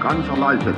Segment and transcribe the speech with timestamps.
[0.00, 0.76] kansalaiset,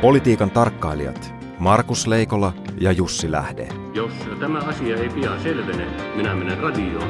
[0.00, 3.68] Politiikan tarkkailijat Markus Leikola ja Jussi Lähde.
[3.94, 5.86] Jos tämä asia ei pian selvene,
[6.16, 7.08] minä menen radioon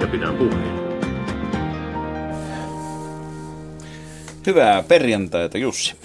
[0.00, 0.84] ja pidän puheen.
[4.46, 5.96] Hyvää perjantaita Jussi.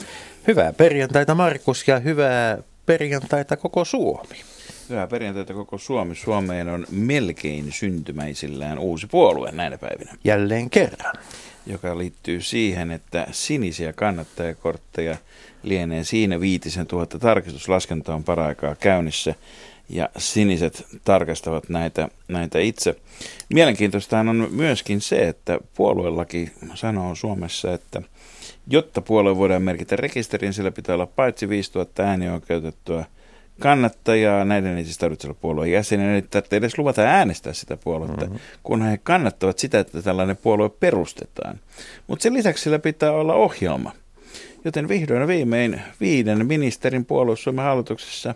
[0.48, 4.36] Hyvää perjantaita Markus ja hyvää perjantaita koko Suomi.
[4.90, 6.16] Hyvää perjantaita koko Suomi.
[6.16, 10.16] Suomeen on melkein syntymäisillään uusi puolue näinä päivinä.
[10.23, 11.16] Jälleen kerran.
[11.66, 15.18] Joka liittyy siihen, että sinisiä kannattajakortteja
[15.63, 19.36] lienee siinä viitisen tuhatta tarkistuslaskenta on paraikaa käynnissä
[19.90, 22.96] ja siniset tarkastavat näitä, näitä itse.
[23.54, 28.02] Mielenkiintoista on myöskin se, että puolueellaki sanoo Suomessa, että
[28.68, 33.05] jotta puolue voidaan merkitä rekisteriin, sillä pitää olla paitsi 5000 äänioikeutettua
[33.59, 38.26] kannattajaa, näiden ei siis tarvitse olla puolueen jäsenen, eli tarvitse edes luvata äänestää sitä puoluetta,
[38.26, 38.40] mm-hmm.
[38.63, 41.59] kun he kannattavat sitä, että tällainen puolue perustetaan.
[42.08, 43.91] Mutta sen lisäksi sillä pitää olla ohjelma.
[44.66, 48.34] Joten vihdoin viimein viiden ministerin puolue Suomen hallituksessa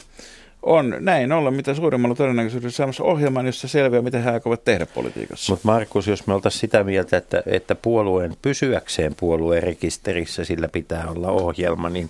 [0.63, 5.53] on näin olla mitä suurimmalla todennäköisyydellä saamassa ohjelman, jossa selviää, mitä he aikovat tehdä politiikassa.
[5.53, 11.07] Mutta Markus, jos me oltaisiin sitä mieltä, että, että puolueen pysyäkseen puolueen rekisterissä sillä pitää
[11.09, 12.09] olla ohjelma, niin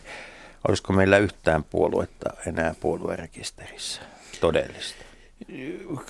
[0.67, 4.01] olisiko meillä yhtään puoluetta enää puoluerekisterissä
[4.41, 5.03] todellista?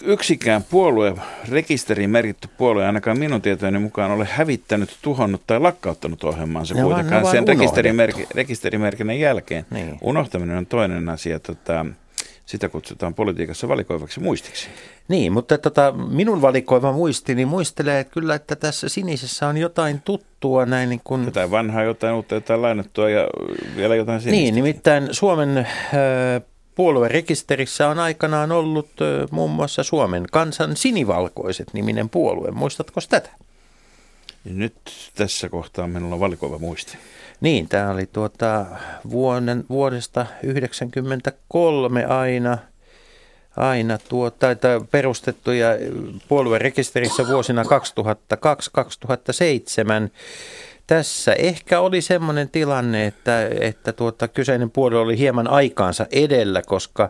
[0.02, 1.16] yksikään puolue,
[1.50, 7.24] rekisteriin merkitty puolue, ainakaan minun tietojeni mukaan ole hävittänyt, tuhonnut tai lakkauttanut ohjelmaansa Ne kuitenkaan
[7.24, 7.46] vaan- sen
[8.36, 9.66] rekisterimerkinnän jälkeen.
[9.70, 9.98] Niin.
[10.02, 11.40] Unohtaminen on toinen asia.
[11.40, 11.86] Tota,
[12.46, 14.68] sitä kutsutaan politiikassa valikoivaksi muistiksi.
[15.08, 20.66] Niin, mutta tota, minun valikoiva muistini muistelee että kyllä, että tässä sinisessä on jotain tuttua
[20.66, 21.26] näin niin kuin...
[21.26, 23.28] Jotain vanhaa, jotain uutta, jotain lainattua ja
[23.76, 24.42] vielä jotain sinistä.
[24.42, 26.42] Niin, nimittäin Suomen ö,
[26.76, 32.52] puoluerekisterissä on aikanaan ollut ö, muun muassa Suomen kansan sinivalkoiset niminen puolue.
[32.52, 33.30] Muistatko tätä?
[34.46, 34.76] Ja nyt
[35.16, 36.98] tässä kohtaa minulla on valikoiva muisti.
[37.44, 38.66] Niin, tämä oli tuota
[39.10, 42.58] vuoden, vuodesta 1993 aina,
[43.58, 44.48] aina tuota,
[44.92, 45.68] perustettu ja
[46.28, 47.68] puoluerekisterissä vuosina 2002-2007.
[50.88, 57.10] Tässä ehkä oli semmoinen tilanne, että, että tuota, kyseinen puolue oli hieman aikaansa edellä, koska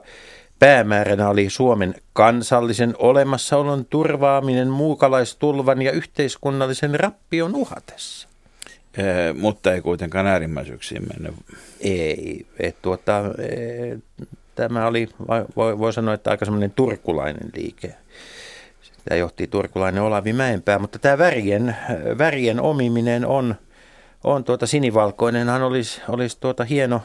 [0.59, 8.32] päämääränä oli Suomen kansallisen olemassaolon turvaaminen muukalaistulvan ja yhteiskunnallisen rappion uhatessa.
[8.97, 11.33] Ee, mutta ei kuitenkaan äärimmäisyyksiin mennä.
[11.81, 13.97] Ei, et tuota, e,
[14.55, 15.09] tämä oli,
[15.55, 17.95] voi, voi sanoa, että aika semmoinen turkulainen liike.
[18.81, 21.75] Sitä johti turkulainen Olavi Mäenpää, mutta tämä värien,
[22.17, 23.55] värien omiminen on,
[24.23, 27.01] on tuota sinivalkoinenhan olisi, olisi tuota hieno,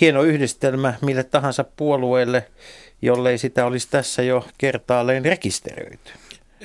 [0.00, 2.46] hieno yhdistelmä mille tahansa puolueelle,
[3.02, 6.10] jollei sitä olisi tässä jo kertaalleen rekisteröity.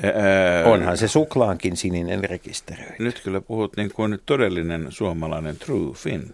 [0.04, 3.04] Ää, Onhan se suklaankin sininen rekisteröity.
[3.04, 6.34] Nyt kyllä puhut niin kuin todellinen suomalainen true fin.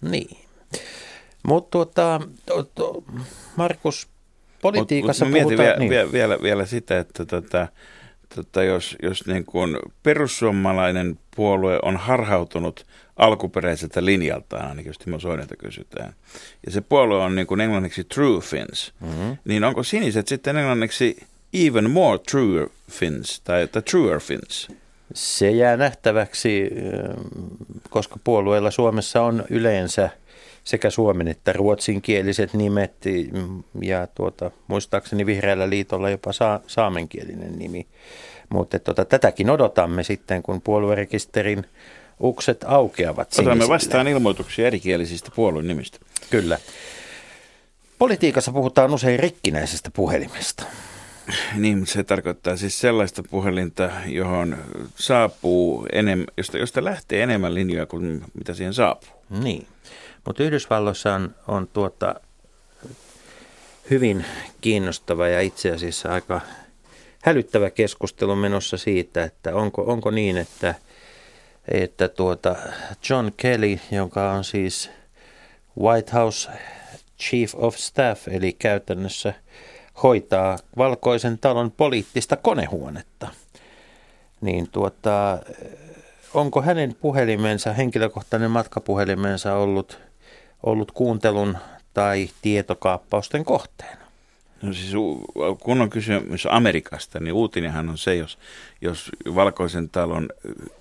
[0.00, 0.36] Niin.
[1.42, 3.04] Mutta tuota, to, to,
[3.56, 4.08] Markus,
[4.62, 5.66] politiikassa Mut, mut puhutaan...
[5.66, 7.68] vielä, vielä, vielä, vielä sitä, että tota,
[8.34, 12.86] tota, jos, jos niin kuin perussuomalainen puolue on harhautunut
[13.16, 16.14] alkuperäiseltä linjaltaan, ainakin jos Timo Soinilta kysytään,
[16.66, 19.36] ja se puolue on niin kuin englanniksi True Fins, mm-hmm.
[19.44, 21.16] niin onko siniset sitten englanniksi
[21.52, 24.68] Even More True Fins tai, tai Truer Fins?
[25.14, 26.70] Se jää nähtäväksi,
[27.90, 30.10] koska puolueilla Suomessa on yleensä
[30.64, 32.92] sekä suomen että ruotsinkieliset nimet
[33.82, 37.86] ja tuota, muistaakseni Vihreällä liitolla jopa saa, saamenkielinen nimi.
[38.48, 41.64] Mutta tuota, tätäkin odotamme sitten, kun puoluerekisterin
[42.22, 43.74] ukset aukeavat Otamme sinisille.
[43.74, 45.98] vastaan ilmoituksia erikielisistä puolueen nimistä.
[46.30, 46.58] Kyllä.
[47.98, 50.64] Politiikassa puhutaan usein rikkinäisestä puhelimesta.
[51.54, 54.58] Niin, mutta se tarkoittaa siis sellaista puhelinta, johon
[54.96, 59.10] saapuu enemmän, josta, josta lähtee enemmän linjoja kuin mitä siihen saapuu.
[59.30, 59.66] Niin,
[60.26, 62.14] mutta Yhdysvalloissa on, on tuota
[63.90, 64.24] hyvin
[64.60, 66.40] kiinnostava ja itse asiassa aika
[67.22, 70.74] hälyttävä keskustelu menossa siitä, että onko, onko niin, että,
[71.68, 72.56] että tuota
[73.10, 74.90] John Kelly, joka on siis
[75.80, 76.50] White House
[77.20, 79.34] Chief of Staff, eli käytännössä
[80.02, 83.28] hoitaa valkoisen talon poliittista konehuonetta,
[84.40, 85.38] niin tuota,
[86.34, 89.98] onko hänen puhelimensa, henkilökohtainen matkapuhelimensa ollut,
[90.62, 91.56] ollut kuuntelun
[91.94, 94.02] tai tietokaappausten kohteena?
[94.62, 94.92] No siis
[95.60, 98.38] kun on kysymys Amerikasta, niin uutinenhan on se, jos,
[98.80, 100.28] jos valkoisen talon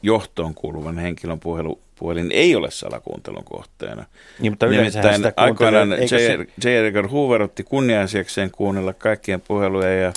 [0.02, 4.06] johtoon kuuluvan henkilön puhelu, puhelin ei ole salakuuntelun kohteena.
[4.40, 6.06] Niin, mutta yleensähän sitä aikoinaan J.
[6.08, 6.68] se- J.
[6.70, 10.14] Edgar Hoover otti kunnia-asiakseen kuunnella kaikkien puheluja ja,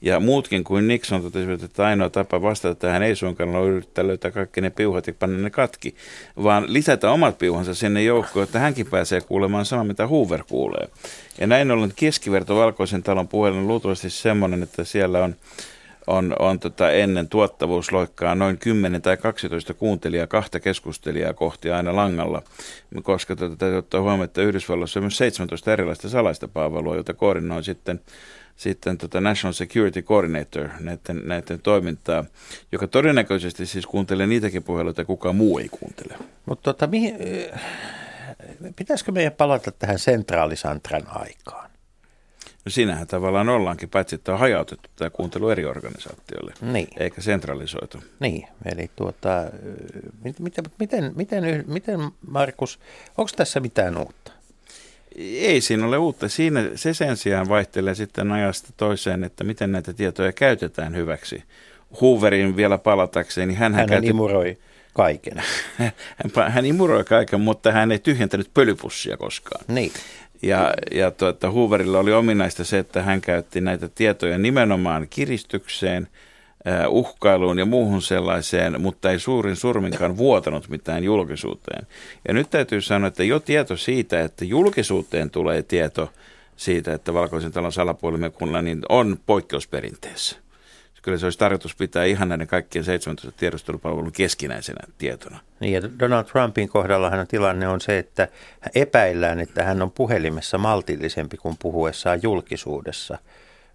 [0.00, 4.30] Ja muutkin kuin Nixon totesivat, että ainoa tapa vastata tähän ei suinkaan ole yrittää löytää
[4.30, 5.94] kaikki ne piuhat ja panna ne katki,
[6.42, 10.88] vaan lisätä omat piuhansa sinne joukkoon, että hänkin pääsee kuulemaan sama, mitä Hoover kuulee.
[11.40, 15.34] Ja näin ollen keskiverto Valkoisen talon puhelin on luultavasti semmoinen, että siellä on
[16.08, 22.42] on, on tota ennen tuottavuusloikkaa noin 10 tai 12 kuuntelijaa, kahta keskustelijaa kohti aina langalla,
[23.02, 27.64] koska tota, täytyy ottaa huomioon, että Yhdysvalloissa on myös 17 erilaista salaista palvelua, jota koordinoi
[27.64, 28.00] sitten
[28.56, 32.24] sitten tota National Security Coordinator näiden, näiden toimintaa,
[32.72, 36.14] joka todennäköisesti siis kuuntelee niitäkin puheluita, kukaan muu ei kuuntele.
[36.46, 37.16] Mutta tota, mihin,
[38.76, 41.67] pitäisikö meidän palata tähän sentraalisantran aikaan?
[42.68, 46.88] No siinähän tavallaan ollaankin, paitsi että on hajautettu tämä kuuntelu eri organisaatioille, niin.
[46.96, 47.98] eikä sentralisoitu.
[48.20, 49.50] Niin, eli tuota,
[50.22, 52.00] miten, miten, miten, miten
[52.30, 52.80] Markus,
[53.18, 54.32] onko tässä mitään uutta?
[55.18, 56.28] Ei siinä ole uutta.
[56.28, 61.42] Siinä se sen sijaan vaihtelee sitten ajasta toiseen, että miten näitä tietoja käytetään hyväksi.
[62.00, 64.08] Hooverin vielä palatakseen, niin hän, hän käytti...
[64.08, 64.58] imuroi
[64.92, 65.42] kaiken.
[65.78, 69.64] hän, hän imuroi kaiken, mutta hän ei tyhjentänyt pölypussia koskaan.
[69.68, 69.92] Niin.
[70.42, 76.08] Ja, ja tuota, Hooverilla oli ominaista se, että hän käytti näitä tietoja nimenomaan kiristykseen,
[76.88, 81.86] uhkailuun ja muuhun sellaiseen, mutta ei suurin surminkaan vuotanut mitään julkisuuteen.
[82.28, 86.12] Ja nyt täytyy sanoa, että jo tieto siitä, että julkisuuteen tulee tieto
[86.56, 90.36] siitä, että valkoisen talon salapuolimekunnalla niin on poikkeusperinteessä.
[91.08, 95.38] Kyllä se olisi tarkoitus pitää ihan näiden kaikkien 17 tiedustelupalvelun keskinäisenä tietona.
[95.60, 98.28] Niin ja Donald Trumpin kohdallahan tilanne on se, että
[98.74, 103.18] epäillään, että hän on puhelimessa maltillisempi kuin puhuessaan julkisuudessa,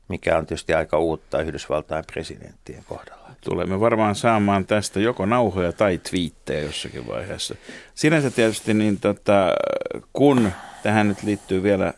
[0.07, 3.29] mikä on tietysti aika uutta Yhdysvaltain presidenttien kohdalla.
[3.41, 7.55] Tulemme varmaan saamaan tästä joko nauhoja tai twiittejä jossakin vaiheessa.
[7.95, 9.53] Sinänsä tietysti niin tota,
[10.13, 10.51] kun
[10.83, 11.93] tähän nyt liittyy vielä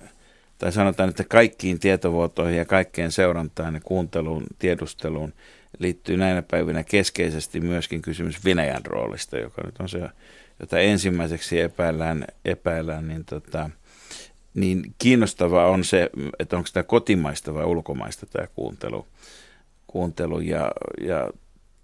[0.57, 5.33] tai sanotaan, että kaikkiin tietovuotoihin ja kaikkeen seurantaan ja kuunteluun, tiedusteluun
[5.79, 10.09] liittyy näinä päivinä keskeisesti myöskin kysymys Venäjän roolista, joka nyt on se,
[10.59, 13.69] jota ensimmäiseksi epäillään, epäillään niin, tota,
[14.53, 16.09] niin kiinnostavaa on se,
[16.39, 19.07] että onko tämä kotimaista vai ulkomaista tämä kuuntelu.
[19.87, 20.71] kuuntelu ja,
[21.01, 21.29] ja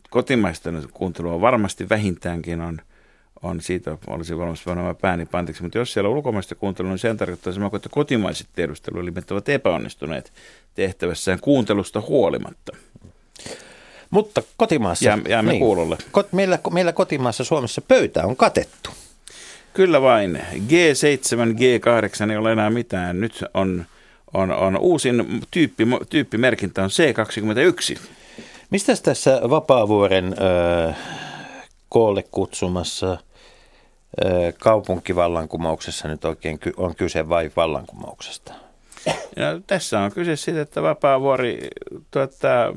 [0.10, 2.82] kotimaista kuuntelua varmasti vähintäänkin on–
[3.44, 5.64] on siitä, olisi valmis panemaan pääni pantiksi.
[5.64, 10.34] Mutta jos siellä on ulkomaista kuuntelua, niin sen tarkoittaa sama että kotimaiset tiedusteluelimet ovat epäonnistuneet
[10.76, 12.76] tehtävässään kuuntelusta huolimatta.
[14.10, 15.06] Mutta kotimaassa...
[15.06, 15.98] Jää, jäämme niin, kuulolle.
[16.12, 18.90] Kot, meillä, meillä kotimaassa Suomessa pöytä on katettu.
[19.74, 20.42] Kyllä vain.
[20.54, 23.22] G7, G8 ei ole enää mitään.
[23.22, 23.86] Nyt on,
[24.34, 28.00] on, on uusin tyyppi, tyyppimerkintä on C21.
[28.70, 30.36] Mistä tässä Vapaavuoren
[30.90, 30.98] äh,
[31.90, 33.18] koolle kutsumassa–
[34.60, 38.54] kaupunkivallankumouksessa nyt oikein on kyse vai vallankumouksesta?
[39.38, 41.68] No, tässä on kyse siitä, että Vapaavuori,
[42.12, 42.74] tuota,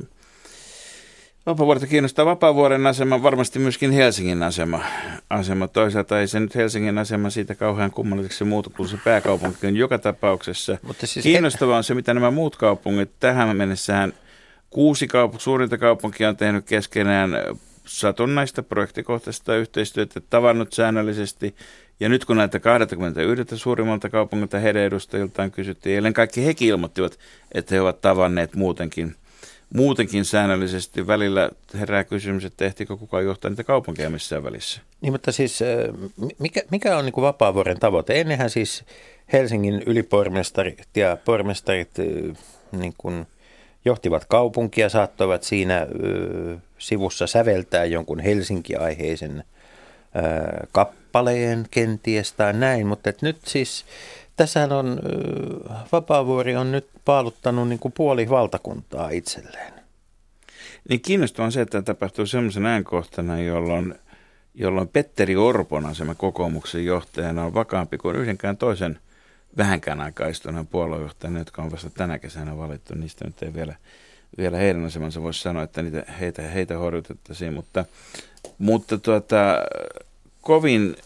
[1.46, 4.80] Vapaavuorta kiinnostaa Vapaavuoren asema, varmasti myöskin Helsingin asema.
[5.30, 5.68] asema.
[5.68, 9.98] Toisaalta ei se nyt Helsingin asema siitä kauhean kummalliseksi muutu, kun se pääkaupunki on joka
[9.98, 10.78] tapauksessa.
[10.82, 14.12] Mutta siis Kiinnostavaa on se, mitä nämä muut kaupungit tähän mennessähän
[14.70, 17.30] kuusi kaup- suurinta kaupunkia on tehnyt keskenään
[17.84, 21.54] satunnaista projektikohtaista yhteistyötä tavannut säännöllisesti.
[22.00, 27.18] Ja nyt kun näitä 21 suurimmalta kaupungilta heidän edustajiltaan kysyttiin, eilen kaikki hekin ilmoittivat,
[27.52, 29.14] että he ovat tavanneet muutenkin,
[29.74, 31.06] muutenkin säännöllisesti.
[31.06, 34.80] Välillä herää kysymys, että ehtikö kukaan johtaa niitä kaupunkeja missään välissä.
[35.00, 35.60] Niin, mutta siis
[36.38, 38.20] mikä, mikä on niin kuin Vapaavuoren tavoite?
[38.20, 38.84] Ennenhän siis
[39.32, 41.90] Helsingin ylipormestarit ja pormestarit
[42.72, 43.26] niin kuin
[43.84, 45.86] johtivat kaupunkia, saattoivat siinä
[46.78, 49.44] sivussa säveltää jonkun Helsinki-aiheisen
[50.72, 53.84] kappaleen kenties tai näin, mutta et nyt siis
[54.36, 55.00] tässähän on,
[55.92, 59.74] Vapaavuori on nyt paaluttanut niin kuin puoli valtakuntaa itselleen.
[60.88, 63.94] Niin kiinnostavaa on se, että tapahtuu semmoisen ajankohtana, jolloin,
[64.54, 68.98] jolloin Petteri Orpon asema kokoomuksen johtajana on vakaampi kuin yhdenkään toisen
[69.56, 72.94] vähänkään aikaa istuneen puoluejohtajan, jotka on vasta tänä kesänä valittu.
[72.94, 73.74] Niistä nyt ei vielä
[74.38, 77.84] vielä heidän asemansa voisi sanoa, että niitä, heitä, heitä horjutettaisiin, mutta,
[78.58, 79.58] mutta tuota,
[80.40, 80.96] kovin,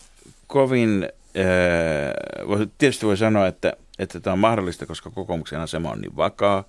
[0.46, 6.16] kovin ää, tietysti voi sanoa, että, että tämä on mahdollista, koska kokoomuksen asema on niin
[6.16, 6.64] vakaa.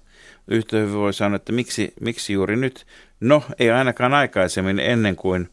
[0.47, 2.85] Yhtä hyvin voi sanoa, että miksi, miksi juuri nyt?
[3.19, 5.49] No, ei ainakaan aikaisemmin ennen kuin,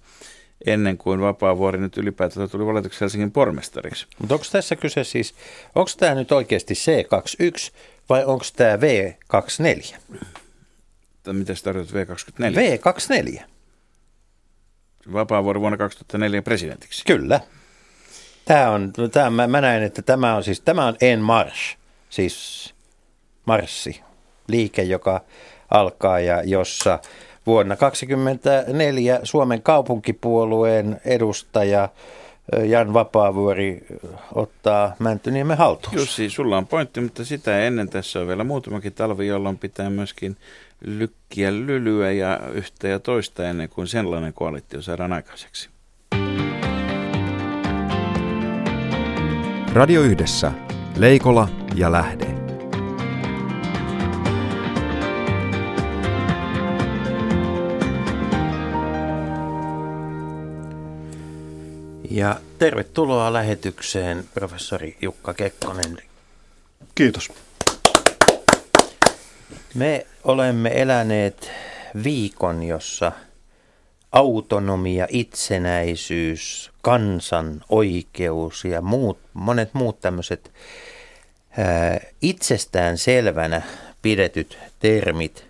[0.66, 4.06] ennen kuin Vapaavuori nyt ylipäätään tuli valituksi Helsingin pormestariksi.
[4.18, 5.35] Mutta onko tässä kyse siis,
[5.75, 7.73] onko tämä nyt oikeasti C21
[8.08, 9.96] vai onko tämä V24?
[11.32, 12.54] mitä se tarkoittaa V24?
[12.54, 13.42] V24.
[15.12, 17.04] Vapaavuori vuonna 2004 presidentiksi.
[17.06, 17.40] Kyllä.
[18.44, 21.76] Tämä on, tämä, mä, mä näen, että tämä on siis, tämä on En Marche,
[22.11, 22.75] siis
[23.44, 24.00] marssi,
[24.49, 25.20] liike, joka
[25.70, 26.99] alkaa ja jossa
[27.47, 31.88] vuonna 2024 Suomen kaupunkipuolueen edustaja
[32.65, 33.87] Jan Vapaavuori
[34.35, 35.97] ottaa Mäntyniemen haltuun.
[35.97, 40.37] Jussi, sulla on pointti, mutta sitä ennen tässä on vielä muutamakin talvi, jolloin pitää myöskin
[40.85, 45.69] lykkiä lylyä ja yhtä ja toista ennen kuin sellainen koalitio saadaan aikaiseksi.
[49.73, 50.53] Radio Yhdessä.
[50.97, 52.36] Leikola ja Lähde.
[62.16, 65.99] Ja tervetuloa lähetykseen professori Jukka Kekkonen.
[66.94, 67.32] Kiitos.
[69.75, 71.50] Me olemme eläneet
[72.04, 73.12] viikon, jossa
[74.12, 80.52] autonomia, itsenäisyys, kansan oikeus ja muut, monet muut tämmöiset
[82.23, 83.62] itsestään selvänä
[84.02, 85.46] pidetyt termit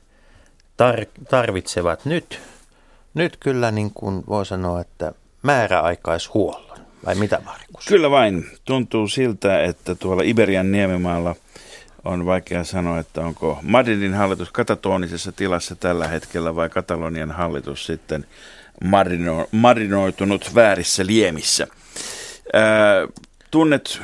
[0.83, 2.41] tar- tarvitsevat nyt,
[3.15, 5.13] nyt kyllä niin kuin voi sanoa, että
[5.47, 6.79] määräaikaishuollon.
[7.07, 7.87] Vai mitä Markus?
[7.89, 8.47] Kyllä vain.
[8.65, 11.35] Tuntuu siltä, että tuolla Iberian niemimaalla
[12.05, 18.27] on vaikea sanoa, että onko Madridin hallitus katatonisessa tilassa tällä hetkellä vai Katalonian hallitus sitten
[18.85, 21.67] marino, marinoitunut väärissä liemissä.
[22.53, 23.07] Ää,
[23.51, 24.01] tunnet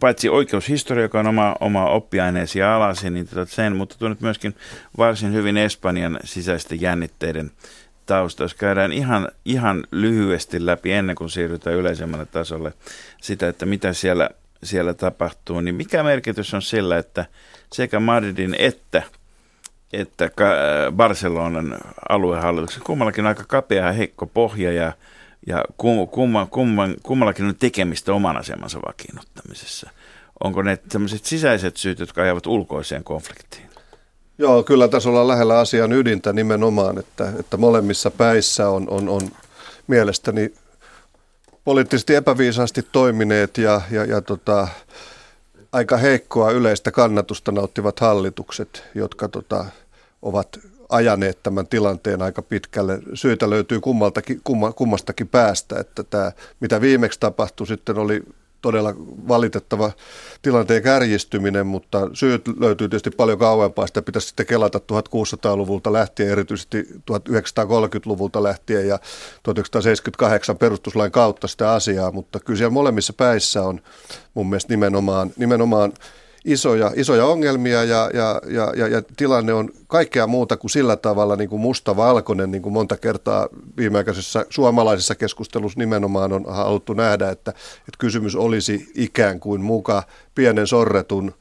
[0.00, 4.54] paitsi oikeushistoria, joka on oma, oma oppiaineesi ja alasi, niin sen, mutta tunnet myöskin
[4.98, 7.50] varsin hyvin Espanjan sisäisten jännitteiden
[8.06, 12.72] tausta, jos käydään ihan, ihan lyhyesti läpi ennen kuin siirrytään yleisemmälle tasolle
[13.22, 14.30] sitä, että mitä siellä,
[14.62, 17.26] siellä tapahtuu, niin mikä merkitys on sillä, että
[17.72, 19.02] sekä Madridin että
[19.92, 20.30] että
[20.92, 24.92] Barcelonan aluehallituksen, kummallakin aika kapea ja heikko pohja ja,
[25.46, 29.90] ja kum, kumma, kumman, kummallakin on tekemistä oman asemansa vakiinnuttamisessa.
[30.44, 33.73] Onko ne sellaiset sisäiset syyt, jotka ajavat ulkoiseen konfliktiin?
[34.38, 39.22] Joo, kyllä tässä ollaan lähellä asian ydintä nimenomaan, että, että molemmissa päissä on, on, on
[39.86, 40.54] mielestäni
[41.64, 44.68] poliittisesti epäviisaasti toimineet ja, ja, ja tota,
[45.72, 49.64] aika heikkoa yleistä kannatusta nauttivat hallitukset, jotka tota,
[50.22, 52.98] ovat ajaneet tämän tilanteen aika pitkälle.
[53.14, 58.22] Syitä löytyy kummaltakin, kumma, kummastakin päästä, että tämä, mitä viimeksi tapahtui sitten oli
[58.64, 58.94] todella
[59.28, 59.92] valitettava
[60.42, 63.86] tilanteen kärjistyminen, mutta syyt löytyy tietysti paljon kauempaa.
[63.86, 68.98] Sitä pitäisi sitten kelata 1600-luvulta lähtien, erityisesti 1930-luvulta lähtien ja
[69.42, 73.80] 1978 perustuslain kautta sitä asiaa, mutta kyllä siellä molemmissa päissä on
[74.34, 75.92] mun mielestä nimenomaan, nimenomaan
[76.44, 81.36] isoja, isoja ongelmia ja, ja, ja, ja, ja tilanne on kaikkea muuta kuin sillä tavalla
[81.36, 87.50] niin kuin musta-valkoinen, niin kuin monta kertaa viimeaikaisessa suomalaisessa keskustelussa nimenomaan on haluttu nähdä, että,
[87.50, 90.02] että kysymys olisi ikään kuin muka
[90.34, 91.34] pienen sorretun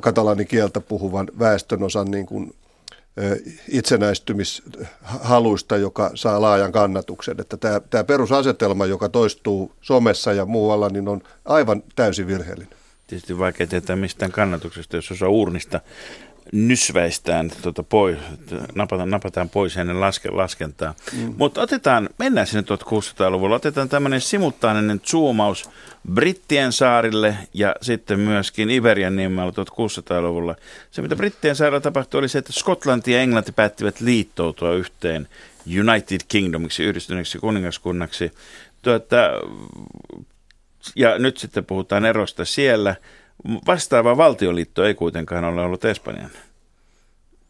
[0.00, 2.54] katalanikieltä puhuvan väestönosan niin kuin
[3.68, 7.40] itsenäistymishaluista, joka saa laajan kannatuksen.
[7.40, 12.79] Että tämä, tämä perusasetelma, joka toistuu somessa ja muualla, niin on aivan täysin virheellinen
[13.10, 15.80] tietysti vaikea tietää mistään kannatuksesta, jos osaa urnista
[16.52, 18.18] nysväistään tuota pois,
[18.74, 20.94] napataan, napataan pois ennen laske, laskentaa.
[21.12, 21.34] Mm.
[21.38, 25.70] Mutta otetaan, mennään sinne 1600-luvulla, otetaan tämmöinen simultaaninen zoomaus
[26.12, 30.56] Brittien saarille ja sitten myöskin Iberian nimellä 1600-luvulla.
[30.90, 35.28] Se, mitä Brittien saarilla tapahtui, oli se, että Skotlanti ja Englanti päättivät liittoutua yhteen
[35.80, 38.30] United Kingdomiksi, yhdistyneeksi kuningaskunnaksi.
[38.82, 39.16] Tuota,
[40.96, 42.96] ja nyt sitten puhutaan erosta siellä.
[43.66, 46.30] Vastaava valtioliitto ei kuitenkaan ole ollut Espanjan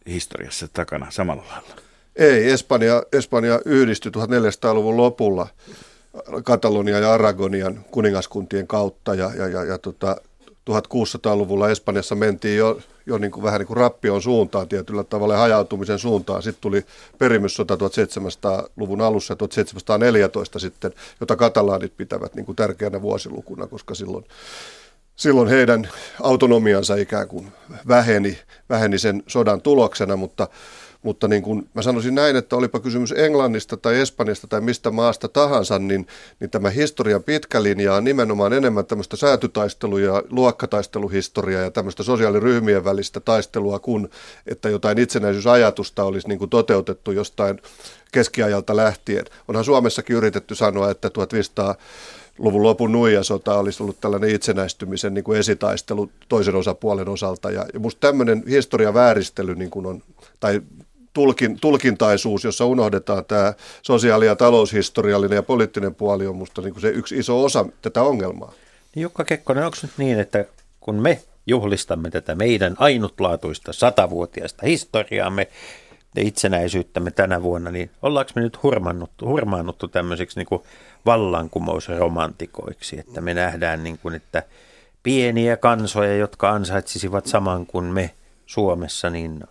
[0.06, 1.74] historiassa takana samalla lailla.
[2.16, 5.46] Ei, Espanja, Espanja yhdistyi 1400-luvun lopulla
[6.44, 10.16] Katalonia ja Aragonian kuningaskuntien kautta ja, ja, ja, ja tota,
[10.70, 12.80] 1600-luvulla Espanjassa mentiin jo,
[13.10, 16.42] jo niin kuin, vähän niin kuin rappion suuntaan tietyllä tavalla hajautumisen suuntaan.
[16.42, 16.84] Sitten tuli
[17.18, 24.24] perimyssota 1700-luvun alussa ja 1714 sitten, jota katalaanit pitävät niin kuin tärkeänä vuosilukuna, koska silloin,
[25.16, 25.88] silloin heidän
[26.22, 27.52] autonomiansa ikään kuin
[27.88, 28.38] väheni,
[28.68, 30.48] väheni sen sodan tuloksena, mutta
[31.02, 35.28] mutta niin kuin mä sanoisin näin, että olipa kysymys Englannista tai Espanjasta tai mistä maasta
[35.28, 36.06] tahansa, niin,
[36.40, 42.84] niin tämä historian pitkä linja on nimenomaan enemmän tämmöistä säätytaistelu- ja luokkataisteluhistoriaa ja tämmöistä sosiaaliryhmien
[42.84, 44.08] välistä taistelua kuin,
[44.46, 47.58] että jotain itsenäisyysajatusta olisi niin kuin toteutettu jostain
[48.12, 49.24] keskiajalta lähtien.
[49.48, 51.74] Onhan Suomessakin yritetty sanoa, että 1500
[52.38, 57.50] luvun lopun nuijasota olisi ollut tällainen itsenäistymisen niin kuin esitaistelu toisen osapuolen osalta.
[57.50, 60.02] Ja, ja musta tämmöinen historian vääristely niin kuin on,
[60.40, 60.62] tai
[61.12, 66.88] tulkin, tulkintaisuus, jossa unohdetaan tämä sosiaali- ja taloushistoriallinen ja poliittinen puoli on minusta niin se
[66.88, 68.52] yksi iso osa tätä ongelmaa.
[68.94, 70.44] Niin Jukka Kekkonen, onko nyt niin, että
[70.80, 75.48] kun me juhlistamme tätä meidän ainutlaatuista satavuotiaista historiaamme
[76.16, 80.62] ja itsenäisyyttämme tänä vuonna, niin ollaanko me nyt hurmannuttu, hurmaannuttu tämmöiseksi niin kuin
[81.06, 84.42] vallankumousromantikoiksi, että me nähdään niin kuin, että
[85.02, 88.10] pieniä kansoja, jotka ansaitsisivat saman kuin me
[88.46, 89.44] Suomessa, niin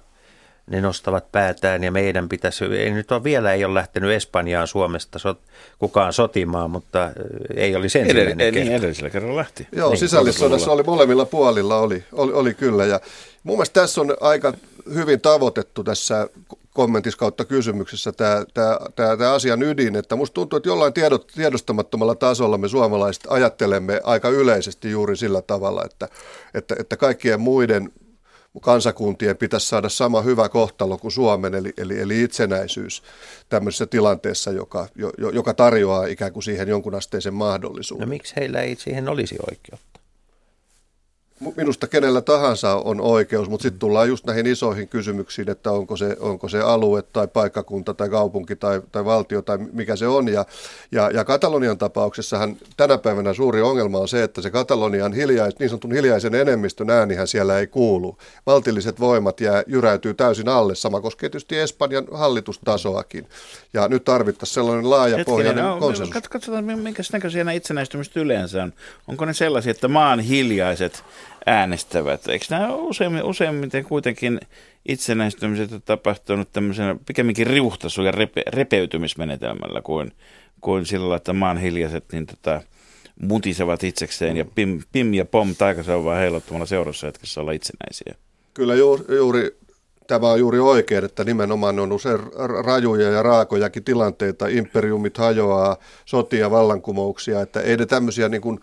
[0.69, 5.19] ne nostavat päätään ja meidän pitäisi, ei nyt on vielä ei ole lähtenyt Espanjaan Suomesta
[5.19, 5.39] sot,
[5.79, 7.11] kukaan sotimaan, mutta
[7.55, 8.59] ei olisi ensimmäinen Edell- kerta.
[8.59, 9.67] niin, edellisellä kerralla lähti.
[9.71, 12.85] Joo, Niin, sisällissodassa oli molemmilla puolilla, oli, oli, oli kyllä.
[12.85, 12.99] Ja
[13.43, 14.53] mun mielestä tässä on aika
[14.93, 16.27] hyvin tavoitettu tässä
[16.73, 21.27] kommentissa kautta kysymyksessä tämä, tämä, tämä, tämä asian ydin, että musta tuntuu, että jollain tiedot,
[21.35, 26.07] tiedostamattomalla tasolla me suomalaiset ajattelemme aika yleisesti juuri sillä tavalla, että,
[26.53, 27.91] että, että kaikkien muiden
[28.61, 33.03] kansakuntien pitäisi saada sama hyvä kohtalo kuin Suomen, eli, eli, eli itsenäisyys
[33.49, 38.07] tämmöisessä tilanteessa, joka, jo, joka tarjoaa ikään kuin siihen jonkun asteisen mahdollisuuden.
[38.07, 39.99] No miksi heillä ei siihen olisi oikeutta?
[41.55, 46.17] Minusta kenellä tahansa on oikeus, mutta sitten tullaan just näihin isoihin kysymyksiin, että onko se,
[46.19, 50.27] onko se alue tai paikkakunta tai kaupunki tai, tai valtio tai mikä se on.
[50.27, 50.45] Ja,
[50.91, 55.69] ja, ja Katalonian tapauksessahan tänä päivänä suuri ongelma on se, että se Katalonian hiljais, niin
[55.69, 58.17] sanotun hiljaisen enemmistön äänihän siellä ei kuulu.
[58.45, 60.75] Valtilliset voimat jää, jyräytyy täysin alle.
[60.75, 63.27] Sama koskee tietysti Espanjan hallitustasoakin.
[63.73, 66.15] Ja nyt tarvittaisiin sellainen laajapohjainen no, konsensus.
[66.15, 68.73] kat- Katsotaan, minkä näköisiä nämä itsenäistymistä yleensä on.
[69.07, 71.03] Onko ne sellaisia, että maan hiljaiset
[71.49, 72.27] äänestävät?
[72.27, 74.39] Eikö nämä useimmin, useimmiten kuitenkin
[74.87, 80.11] itsenäistymiset on tapahtunut tämmöisenä pikemminkin riuhtaisu- ja repe, repeytymismenetelmällä kuin,
[80.61, 82.61] kuin sillä että maan hiljaiset niin tota,
[83.21, 88.15] mutisevat itsekseen ja pim, pim ja pom taikasauvaa heilottamalla seurassa hetkessä olla itsenäisiä.
[88.53, 89.57] Kyllä juuri, juuri
[90.07, 92.19] tämä on juuri oikein, että nimenomaan on usein
[92.65, 98.59] rajuja ja raakojakin tilanteita, imperiumit hajoaa, sotia, vallankumouksia, että ei ne tämmöisiä niin kuin,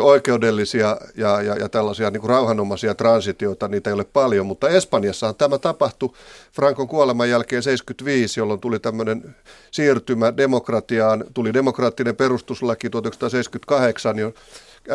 [0.00, 5.34] oikeudellisia ja, ja, ja tällaisia niin kuin rauhanomaisia transitioita, niitä ei ole paljon, mutta Espanjassahan
[5.36, 6.12] tämä tapahtui
[6.52, 9.36] Frankon kuoleman jälkeen 75, jolloin tuli tämmöinen
[9.70, 14.34] siirtymä demokratiaan, tuli demokraattinen perustuslaki 1978, jo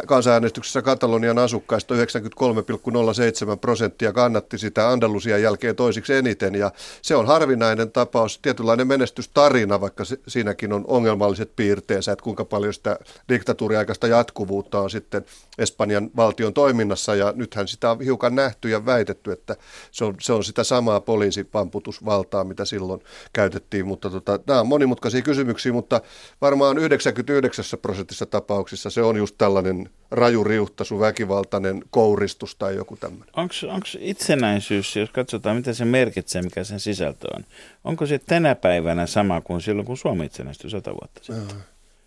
[0.08, 6.56] kansanäänestyksessä Katalonian asukkaista 93,07 prosenttia kannatti sitä Andalusian jälkeen toisiksi eniten.
[6.56, 12.74] Ja se on harvinainen tapaus, tietynlainen menestystarina, vaikka siinäkin on ongelmalliset piirteensä, että kuinka paljon
[12.74, 15.26] sitä diktatuuriaikaista jatkuvuutta on sitten
[15.58, 17.16] Espanjan valtion toiminnassa.
[17.16, 19.56] Ja nythän sitä on hiukan nähty ja väitetty, että
[19.92, 23.02] se on, se on sitä samaa poliisipamputusvaltaa, mitä silloin
[23.34, 26.02] käytettiin, mutta tota, nämä on monimutkaisia kysymyksiä, mutta
[26.42, 33.30] varmaan 99 prosentissa tapauksissa se on just tällainen raju riuhtaisu, väkivaltainen kouristus tai joku tämmöinen.
[33.36, 37.46] Onko itsenäisyys, jos katsotaan mitä se merkitsee, mikä sen sisältö on,
[37.84, 41.58] onko se tänä päivänä sama kuin silloin, kun Suomi itsenäistyi sata vuotta sitten?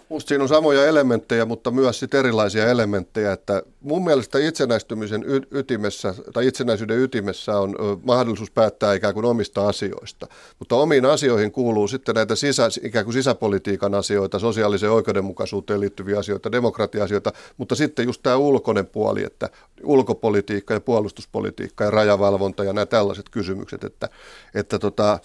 [0.09, 5.43] Musta siinä on samoja elementtejä, mutta myös sit erilaisia elementtejä, että mun mielestä itsenäistymisen y-
[5.51, 10.27] ytimessä tai itsenäisyyden ytimessä on ö, mahdollisuus päättää ikään kuin omista asioista,
[10.59, 16.53] mutta omiin asioihin kuuluu sitten näitä sisä, ikään kuin sisäpolitiikan asioita, sosiaaliseen oikeudenmukaisuuteen liittyviä asioita,
[16.53, 19.51] demokratia-asioita, mutta sitten just tämä ulkoinen puoli, että
[19.83, 24.09] ulkopolitiikka ja puolustuspolitiikka ja rajavalvonta ja nämä tällaiset kysymykset, että,
[24.55, 25.19] että tota,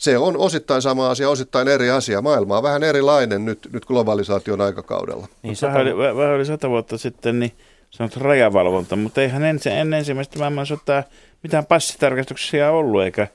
[0.00, 2.22] se on osittain sama asia, osittain eri asia.
[2.22, 5.26] Maailma on vähän erilainen nyt, nyt globalisaation aikakaudella.
[5.42, 7.52] Niin, vähän, yli, vähän yli sata vuotta sitten niin
[7.90, 11.02] sanot rajavalvonta, mutta eihän ensin, ennen ensimmäistä maailmansotaa
[11.42, 13.26] mitään passitarkastuksia ollut, eikä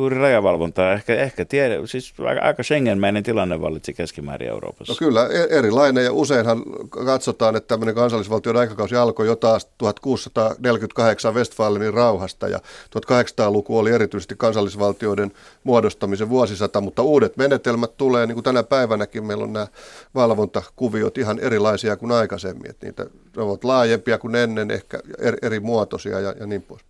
[0.00, 0.92] juuri rajavalvontaa.
[0.92, 4.92] Ehkä, ehkä tiedä, siis aika, aika Schengen-mäinen tilanne vallitsi keskimäärin Euroopassa.
[4.92, 11.34] No kyllä, e- erilainen ja useinhan katsotaan, että tämmöinen kansallisvaltion aikakausi alkoi jo taas 1648
[11.34, 15.32] Westfalenin rauhasta ja 1800-luku oli erityisesti kansallisvaltioiden
[15.64, 19.66] muodostamisen vuosisata, mutta uudet menetelmät tulee, niin kuin tänä päivänäkin meillä on nämä
[20.14, 26.20] valvontakuviot ihan erilaisia kuin aikaisemmin, että niitä ovat laajempia kuin ennen, ehkä eri, eri muotoisia
[26.20, 26.89] ja, ja niin poispäin.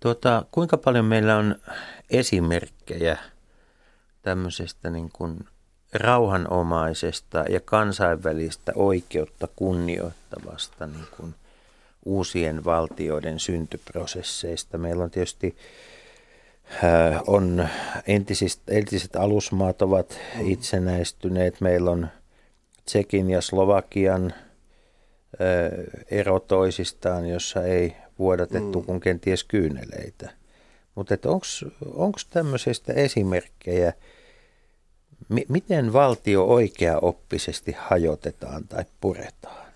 [0.00, 1.56] Tuota, kuinka paljon meillä on
[2.10, 3.18] esimerkkejä
[4.22, 5.38] tämmöisestä niin kuin
[5.92, 11.34] rauhanomaisesta ja kansainvälistä oikeutta kunnioittavasta niin kuin
[12.04, 14.78] uusien valtioiden syntyprosesseista.
[14.78, 15.56] Meillä on tietysti
[16.84, 17.68] äh, on
[18.06, 21.60] entiset, entiset alusmaat ovat itsenäistyneet.
[21.60, 22.08] Meillä on
[22.84, 28.86] Tsekin ja Slovakian äh, ero toisistaan, jossa ei vuodatettu mm.
[28.86, 30.30] kuin kenties kyyneleitä.
[30.94, 31.14] Mutta
[31.94, 33.92] onko tämmöisestä esimerkkejä,
[35.28, 39.68] m- miten valtio oikeaoppisesti hajotetaan tai puretaan?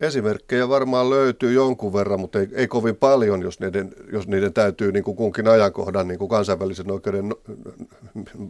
[0.00, 4.92] Esimerkkejä varmaan löytyy jonkun verran, mutta ei, ei kovin paljon, jos niiden, jos niiden täytyy
[4.92, 7.34] niin kuin kunkin ajankohdan niin kuin kansainvälisen oikeuden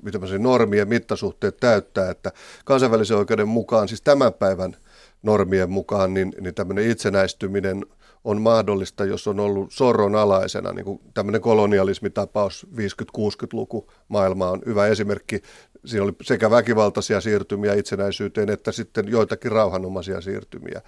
[0.03, 2.11] mitä normien mittasuhteet täyttää.
[2.11, 2.33] Että
[2.64, 4.77] kansainvälisen oikeuden mukaan, siis tämän päivän
[5.22, 7.87] normien mukaan, niin, niin tämmöinen itsenäistyminen
[8.24, 10.72] on mahdollista, jos on ollut sorron alaisena.
[10.72, 15.42] Niin kuin tämmöinen kolonialismitapaus 50-60-luku maailma on hyvä esimerkki.
[15.85, 20.83] Siinä oli sekä väkivaltaisia siirtymiä itsenäisyyteen että sitten joitakin rauhanomaisia siirtymiä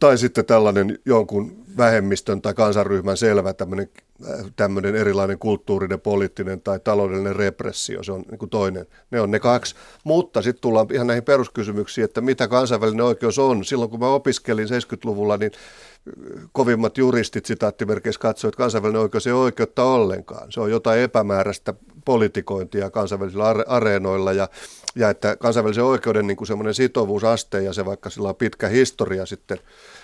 [0.00, 3.88] tai sitten tällainen jonkun vähemmistön tai kansanryhmän selvä tämmöinen,
[4.30, 8.86] äh, tämmöinen erilainen kulttuurinen, poliittinen tai taloudellinen repressio, se on niin toinen.
[9.10, 9.74] Ne on ne kaksi.
[10.04, 13.64] Mutta sitten tullaan ihan näihin peruskysymyksiin, että mitä kansainvälinen oikeus on.
[13.64, 19.32] Silloin kun mä opiskelin 70-luvulla, niin äh, kovimmat juristit sitaattimerkeissä katsoivat, että kansainvälinen oikeus ei
[19.32, 20.52] oikeutta ollenkaan.
[20.52, 21.74] Se on jotain epämääräistä
[22.04, 24.48] politikointia kansainvälisillä areenoilla ja,
[24.94, 29.26] ja että kansainvälisen oikeuden niin kuin semmoinen sitovuusaste ja se vaikka sillä on pitkä historia
[29.26, 29.58] sitten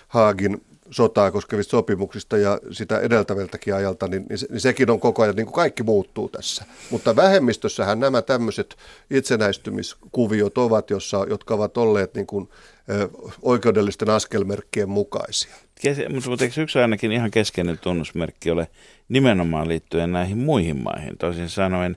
[0.09, 5.22] Haagin sotaa koskevista sopimuksista ja sitä edeltävältäkin ajalta, niin, niin, se, niin sekin on koko
[5.22, 6.64] ajan, niin kuin kaikki muuttuu tässä.
[6.90, 8.77] Mutta vähemmistössähän nämä tämmöiset
[9.11, 12.48] itsenäistymiskuviot ovat, jossa, jotka ovat olleet niin kuin,
[13.42, 15.55] oikeudellisten askelmerkkien mukaisia.
[16.31, 18.69] Mutta eikö yksi ainakin ihan keskeinen tunnusmerkki ole
[19.09, 21.19] nimenomaan liittyen näihin muihin maihin?
[21.19, 21.97] Toisin sanoen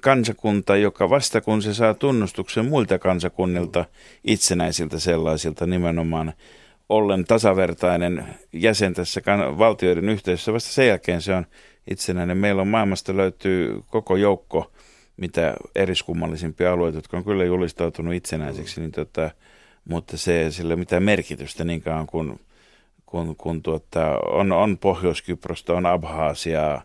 [0.00, 3.84] kansakunta, joka vasta kun se saa tunnustuksen muilta kansakunnilta,
[4.24, 6.32] itsenäisiltä sellaisilta nimenomaan,
[6.88, 9.20] ollen tasavertainen jäsen tässä
[9.58, 10.52] valtioiden yhteisössä.
[10.52, 11.46] Vasta sen jälkeen se on
[11.90, 12.38] itsenäinen.
[12.38, 14.72] Meillä on maailmasta löytyy koko joukko
[15.16, 19.30] mitä eriskummallisimpia alueita, jotka on kyllä julistautunut itsenäiseksi, niin tota,
[19.84, 22.40] mutta se sillä ole mitään merkitystä niin kauan kuin
[23.10, 26.82] kun, kun tuota, on, on Pohjois-Kyprosta, on Abhaasiaa,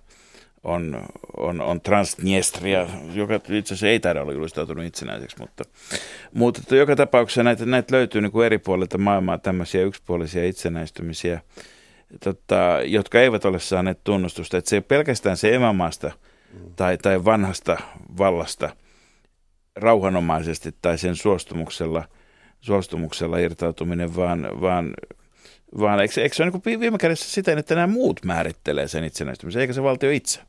[0.64, 1.04] on,
[1.38, 5.64] on, on Transnistria, joka itse asiassa ei taida olla julistautunut itsenäiseksi, mutta,
[6.34, 11.42] mutta että joka tapauksessa näitä, näitä löytyy niin kuin eri puolilta maailmaa tämmöisiä yksipuolisia itsenäistymisiä,
[12.24, 14.58] tota, jotka eivät ole saaneet tunnustusta.
[14.58, 16.12] Että se ei pelkästään se emämaasta
[16.76, 17.78] tai, tai vanhasta
[18.18, 18.70] vallasta
[19.76, 22.04] rauhanomaisesti tai sen suostumuksella,
[22.62, 24.94] suostumuksella irtautuminen, vaan, vaan
[25.80, 29.62] vaan eikö, eikö se ole niin viime kädessä siten, että nämä muut määrittelee sen itsenäistymisen,
[29.62, 30.40] eikä se valtio itse?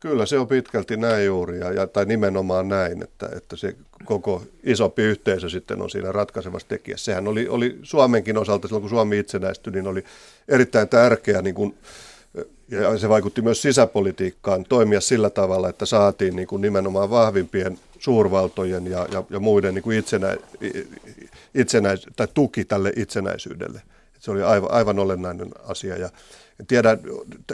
[0.00, 5.02] Kyllä se on pitkälti näin juuri, ja, tai nimenomaan näin, että, että se koko isompi
[5.02, 7.04] yhteisö sitten on siinä ratkaisevassa tekijässä.
[7.04, 10.04] Sehän oli, oli Suomenkin osalta, silloin kun Suomi itsenäistyi, niin oli
[10.48, 11.74] erittäin tärkeä, niin
[12.70, 18.86] ja se vaikutti myös sisäpolitiikkaan, toimia sillä tavalla, että saatiin niin kuin nimenomaan vahvimpien suurvaltojen
[18.86, 20.36] ja, ja, ja muiden niin kuin itsenä,
[21.54, 23.82] itsenäis, tai tuki tälle itsenäisyydelle.
[24.20, 25.96] Se oli aivan, aivan olennainen asia.
[25.96, 26.10] Ja
[26.60, 26.98] en tiedä,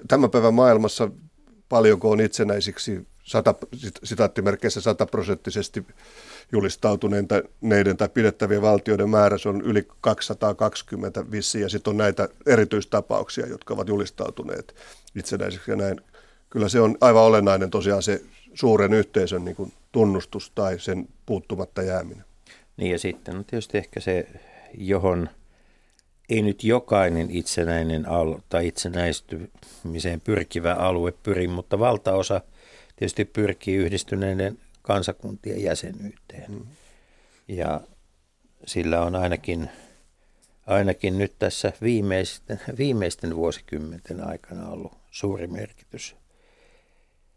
[0.08, 1.10] tämän päivän maailmassa
[1.68, 3.54] paljonko itsenäisiksi sata,
[4.04, 5.86] sitaattimerkeissä sataprosenttisesti
[6.52, 13.46] julistautuneiden tai pidettävien valtioiden määrä, se on yli 220 vissiin, ja sitten on näitä erityistapauksia,
[13.46, 14.74] jotka ovat julistautuneet
[15.14, 16.00] itsenäisiksi ja näin.
[16.50, 18.22] Kyllä se on aivan olennainen tosiaan se
[18.54, 22.24] suuren yhteisön niin kuin tunnustus tai sen puuttumatta jääminen.
[22.76, 24.28] Niin ja sitten on tietysti ehkä se,
[24.74, 25.28] johon
[26.28, 32.40] ei nyt jokainen itsenäinen alue tai itsenäistymiseen pyrkivä alue pyri, mutta valtaosa
[32.96, 36.52] tietysti pyrkii yhdistyneiden kansakuntien jäsenyyteen.
[36.52, 36.66] Mm.
[37.48, 37.80] Ja
[38.66, 39.70] sillä on ainakin,
[40.66, 46.16] ainakin nyt tässä viimeisten, viimeisten vuosikymmenten aikana ollut suuri merkitys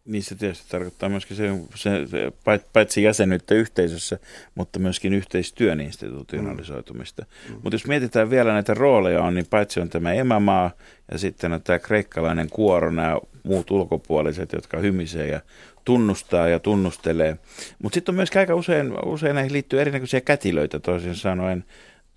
[0.05, 2.31] niin se tietysti tarkoittaa myöskin se, se, se
[2.73, 4.19] paitsi jäsenyyttä yhteisössä,
[4.55, 7.25] mutta myöskin yhteistyön institutionalisoitumista.
[7.49, 7.53] Mm.
[7.53, 10.71] Mutta jos mietitään vielä näitä rooleja on, niin paitsi on tämä emämaa
[11.11, 15.41] ja sitten on tämä kreikkalainen kuoro, nämä muut ulkopuoliset, jotka hymisee ja
[15.85, 17.37] tunnustaa ja tunnustelee.
[17.83, 21.65] Mutta sitten on myös aika usein, usein näihin liittyy erinäköisiä kätilöitä toisin sanoen.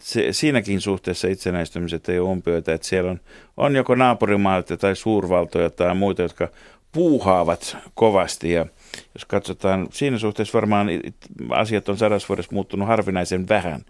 [0.01, 3.21] Se, siinäkin suhteessa itsenäistymiset ei ole umpioita, että siellä on,
[3.57, 6.49] on joko naapurimaat tai suurvaltoja tai muita, jotka
[6.93, 8.67] puuhaavat kovasti ja
[9.15, 10.89] jos katsotaan, siinä suhteessa varmaan
[11.51, 13.81] asiat on sadassa vuodessa muuttunut harvinaisen vähän,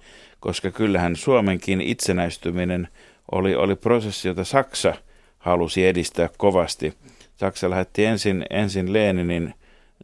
[0.41, 2.89] koska kyllähän Suomenkin itsenäistyminen
[3.33, 4.95] oli, oli prosessi, jota Saksa
[5.39, 6.95] halusi edistää kovasti.
[7.37, 9.55] Saksa lähetti ensin, ensin Leninin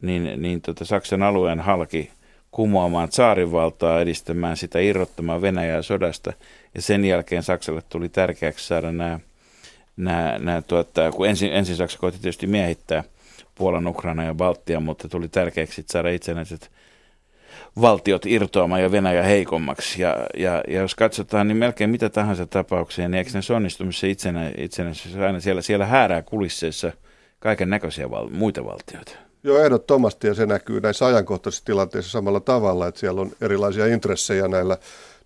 [0.01, 2.11] niin, niin tota Saksan alueen halki
[2.51, 6.33] kumoamaan tsaarinvaltaa, edistämään sitä, irrottamaan Venäjää sodasta.
[6.75, 9.19] Ja sen jälkeen Saksalle tuli tärkeäksi saada nämä
[9.99, 13.03] nämä, nämä tuota, kun ensin, ensin Saksa koitti tietysti miehittää
[13.55, 16.71] Puolan, Ukraina ja Baltia, mutta tuli tärkeäksi saada itsenäiset
[17.81, 20.01] valtiot irtoamaan ja Venäjä heikommaksi.
[20.01, 24.51] Ja, ja, ja jos katsotaan, niin melkein mitä tahansa tapauksia, niin eikö ne onnistumissa itsenä,
[24.57, 26.91] itsenäisyydessä aina siellä, siellä häärää kulisseissa
[27.39, 29.11] kaiken näköisiä val, muita valtioita?
[29.43, 34.47] Joo, ehdottomasti ja se näkyy näissä ajankohtaisissa tilanteissa samalla tavalla, että siellä on erilaisia intressejä
[34.47, 34.77] näillä,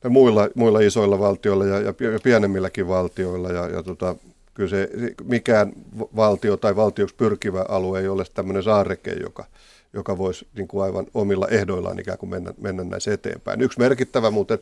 [0.04, 4.16] näillä muilla, muilla isoilla valtioilla ja, ja pienemmilläkin valtioilla ja, ja tota,
[4.54, 4.90] kyllä se,
[5.24, 5.74] mikään
[6.16, 9.46] valtio tai valtioksi pyrkivä alue ei ole tämmöinen saareke, joka,
[9.94, 13.62] joka voisi niin kuin aivan omilla ehdoillaan ikään kuin mennä, mennä näissä eteenpäin.
[13.62, 14.60] Yksi merkittävä muuten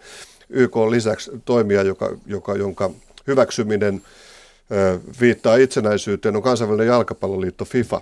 [0.50, 2.90] YK on lisäksi toimija, joka, joka, jonka
[3.28, 4.02] hyväksyminen
[5.22, 8.02] viittaa itsenäisyyteen, on kansainvälinen jalkapalloliitto FIFA.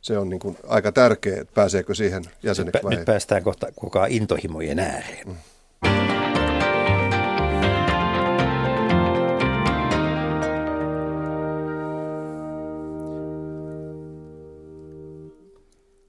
[0.00, 4.10] Se on niin kuin aika tärkeä, että pääseekö siihen jäseneksi vai Nyt päästään kohta kukaan
[4.10, 5.28] intohimojen ääreen.
[5.28, 6.21] Mm.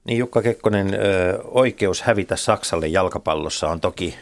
[0.04, 0.90] Niin Jukka Kekkonen,
[1.44, 4.18] oikeus hävitä Saksalle jalkapallossa on toki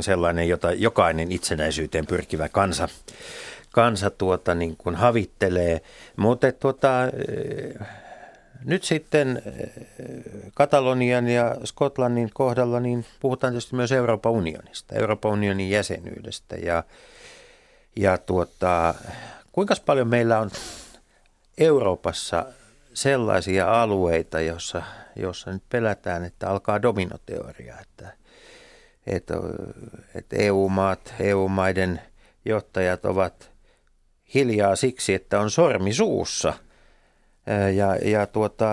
[0.00, 2.88] sellainen, jota jokainen itsenäisyyteen pyrkivä kansa,
[3.72, 5.80] kansa tuota, niin kuin havittelee.
[6.16, 6.88] Mutta tuota,
[8.64, 9.42] nyt sitten
[10.54, 16.56] Katalonian ja Skotlannin kohdalla niin puhutaan tietysti myös Euroopan unionista, Euroopan unionin jäsenyydestä.
[16.56, 16.82] Ja,
[17.96, 18.94] ja tuota,
[19.52, 20.50] kuinka paljon meillä on
[21.58, 22.46] Euroopassa
[22.98, 24.82] sellaisia alueita, jossa,
[25.16, 28.12] jossa nyt pelätään, että alkaa dominoteoria, että,
[29.06, 29.34] että,
[30.14, 32.00] että EU-maat, EU-maiden
[32.44, 33.50] johtajat ovat
[34.34, 36.54] hiljaa siksi, että on sormi suussa
[37.74, 38.68] ja, ja tuota,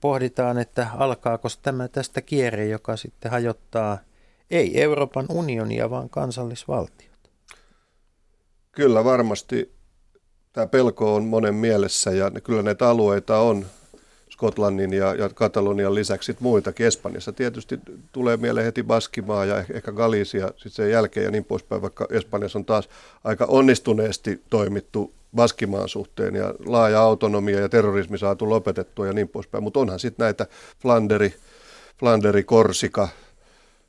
[0.00, 3.98] pohditaan, että alkaako tämä tästä kierre, joka sitten hajottaa
[4.50, 7.30] ei Euroopan unionia, vaan kansallisvaltiot.
[8.72, 9.75] Kyllä varmasti
[10.56, 13.66] tämä pelko on monen mielessä ja kyllä näitä alueita on
[14.30, 16.86] Skotlannin ja, ja Katalonian lisäksi muitakin.
[16.86, 17.80] Espanjassa tietysti
[18.12, 22.58] tulee mieleen heti Baskimaa ja ehkä Galicia sitten sen jälkeen ja niin poispäin, vaikka Espanjassa
[22.58, 22.88] on taas
[23.24, 29.64] aika onnistuneesti toimittu Baskimaan suhteen ja laaja autonomia ja terrorismi saatu lopetettua ja niin poispäin.
[29.64, 30.46] Mutta onhan sitten näitä
[30.82, 31.34] Flanderi,
[31.98, 33.08] Flanderi, Korsika,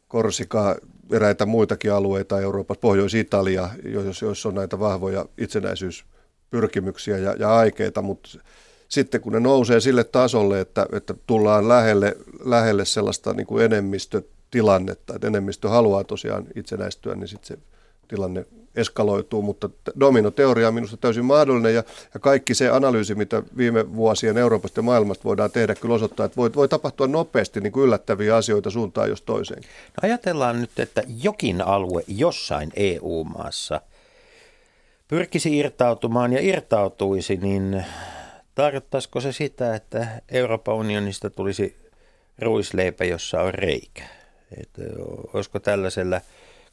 [0.08, 0.76] Korsika,
[1.12, 3.70] eräitä muitakin alueita Euroopassa, Pohjois-Italia,
[4.22, 6.06] joissa on näitä vahvoja itsenäisyys
[6.50, 8.30] pyrkimyksiä ja, ja aikeita, mutta
[8.90, 15.16] sitten kun ne nousee sille tasolle, että, että tullaan lähelle, lähelle sellaista niin kuin enemmistötilannetta,
[15.16, 17.64] että enemmistö haluaa tosiaan itsenäistyä, niin sitten se
[18.08, 21.84] tilanne eskaloituu, mutta dominoteoria on minusta täysin mahdollinen ja,
[22.14, 26.38] ja kaikki se analyysi, mitä viime vuosien Euroopasta ja maailmasta voidaan tehdä, kyllä osoittaa, että
[26.38, 29.64] voi, voi tapahtua nopeasti niin kuin yllättäviä asioita suuntaan jos toiseen.
[29.64, 33.82] No ajatellaan nyt, että jokin alue jossain EU-maassa–
[35.08, 37.86] pyrkisi irtautumaan ja irtautuisi, niin
[38.56, 41.76] tarkoittaisiko se sitä, että Euroopan unionista tulisi
[42.40, 44.04] ruisleipä, jossa on reikä?
[44.62, 44.82] Että
[45.34, 46.22] olisiko tällaisella,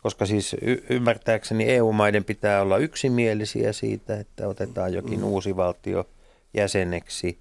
[0.02, 5.24] koska siis y- ymmärtääkseni EU-maiden pitää olla yksimielisiä siitä, että otetaan jokin mm.
[5.24, 6.08] uusi valtio
[6.54, 7.38] jäseneksi.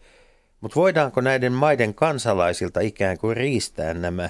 [0.62, 4.30] Mutta voidaanko näiden maiden kansalaisilta ikään kuin riistää nämä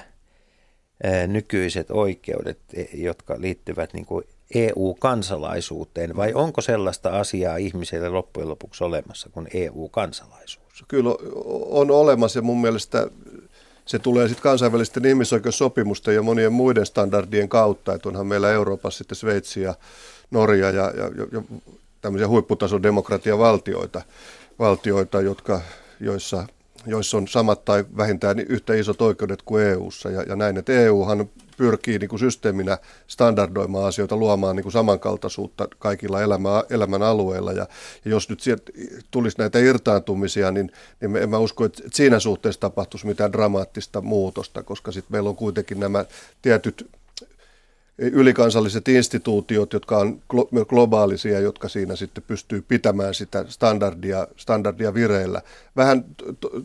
[1.26, 8.84] nykyiset oikeudet, e, jotka liittyvät niin kuin EU-kansalaisuuteen vai onko sellaista asiaa ihmiselle loppujen lopuksi
[8.84, 10.84] olemassa kuin EU-kansalaisuus?
[10.88, 11.10] Kyllä
[11.70, 13.06] on olemassa ja mun mielestä
[13.86, 19.16] se tulee sitten kansainvälisten ihmisoikeussopimusten ja monien muiden standardien kautta, että onhan meillä Euroopassa sitten
[19.16, 19.74] Sveitsi ja
[20.30, 21.42] Norja ja, ja, ja
[22.00, 24.02] tämmöisiä huipputason demokratiavaltioita,
[24.58, 25.60] valtioita, jotka,
[26.00, 26.46] joissa
[26.86, 31.30] joissa on samat tai vähintään yhtä isot oikeudet kuin EU:ssa ja, ja näin, että EUhan
[31.56, 37.52] pyrkii niin kuin systeeminä standardoimaan asioita, luomaan niin kuin samankaltaisuutta kaikilla elämä, elämän alueilla.
[37.52, 37.66] Ja,
[38.04, 38.72] ja jos nyt sieltä
[39.10, 44.62] tulisi näitä irtaantumisia, niin, niin en mä usko, että siinä suhteessa tapahtuisi mitään dramaattista muutosta,
[44.62, 46.04] koska sitten meillä on kuitenkin nämä
[46.42, 46.90] tietyt
[47.98, 50.20] ylikansalliset instituutiot, jotka on
[50.68, 55.42] globaalisia, jotka siinä sitten pystyy pitämään sitä standardia, standardia vireillä.
[55.76, 56.04] Vähän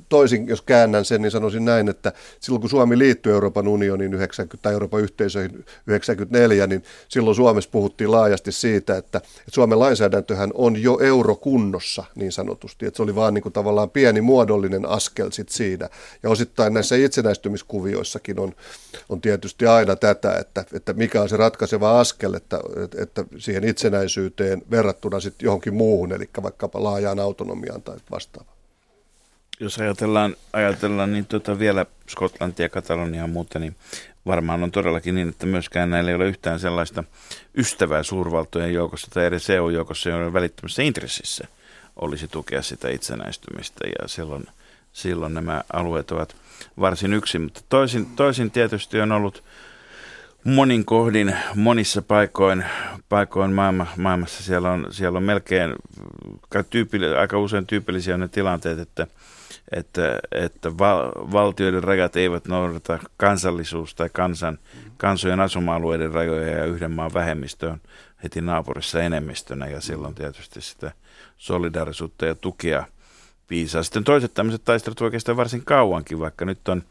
[0.10, 4.58] toisin, jos käännän sen, niin sanoisin näin, että silloin kun Suomi liittyi Euroopan unioniin 90,
[4.62, 10.82] tai Euroopan yhteisöihin 94, niin silloin Suomessa puhuttiin laajasti siitä, että, että Suomen lainsäädäntöhän on
[10.82, 15.50] jo eurokunnossa niin sanotusti, että se oli vaan niin kuin tavallaan pieni muodollinen askel sit
[15.50, 15.90] siinä.
[16.24, 18.54] Ja osittain näissä itsenäistymiskuvioissakin on,
[19.10, 22.60] on tietysti aina tätä, että, että mikä mikä on se ratkaiseva askel, että,
[22.98, 28.58] että siihen itsenäisyyteen verrattuna sitten johonkin muuhun, eli vaikkapa laajaan autonomiaan tai vastaavaan.
[29.60, 33.76] Jos ajatellaan, ajatellaan niin tuota vielä Skotlantia, Katalonia ja muuta, niin
[34.26, 37.04] varmaan on todellakin niin, että myöskään näillä ei ole yhtään sellaista
[37.56, 41.48] ystävää suurvaltojen joukossa tai edes EU-joukossa, joiden välittömässä intressissä
[41.96, 44.44] olisi tukea sitä itsenäistymistä ja silloin,
[44.94, 46.36] silloin nämä alueet ovat
[46.80, 47.42] varsin yksin.
[47.42, 49.44] Mutta toisin, toisin tietysti on ollut
[50.44, 52.66] monin kohdin, monissa paikoin,
[53.10, 55.74] paikoin maailma, maailmassa siellä on, siellä on melkein
[56.70, 59.08] tyypilli, aika usein tyypillisiä ne tilanteet, että,
[59.72, 64.60] että, että val, valtioiden rajat eivät noudata kansallisuus- tai kansan,
[64.98, 67.82] kansojen asuma-alueiden rajoja ja yhden maan vähemmistö on
[68.24, 70.92] heti naapurissa enemmistönä ja silloin tietysti sitä
[71.38, 72.86] solidaarisuutta ja tukea
[73.48, 73.84] piisaa.
[73.84, 76.84] Sitten toiset tämmöiset taistelut oikeastaan varsin kauankin, vaikka nyt on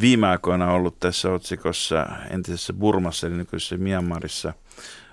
[0.00, 4.52] viime aikoina ollut tässä otsikossa entisessä Burmassa, eli nykyisessä Myanmarissa,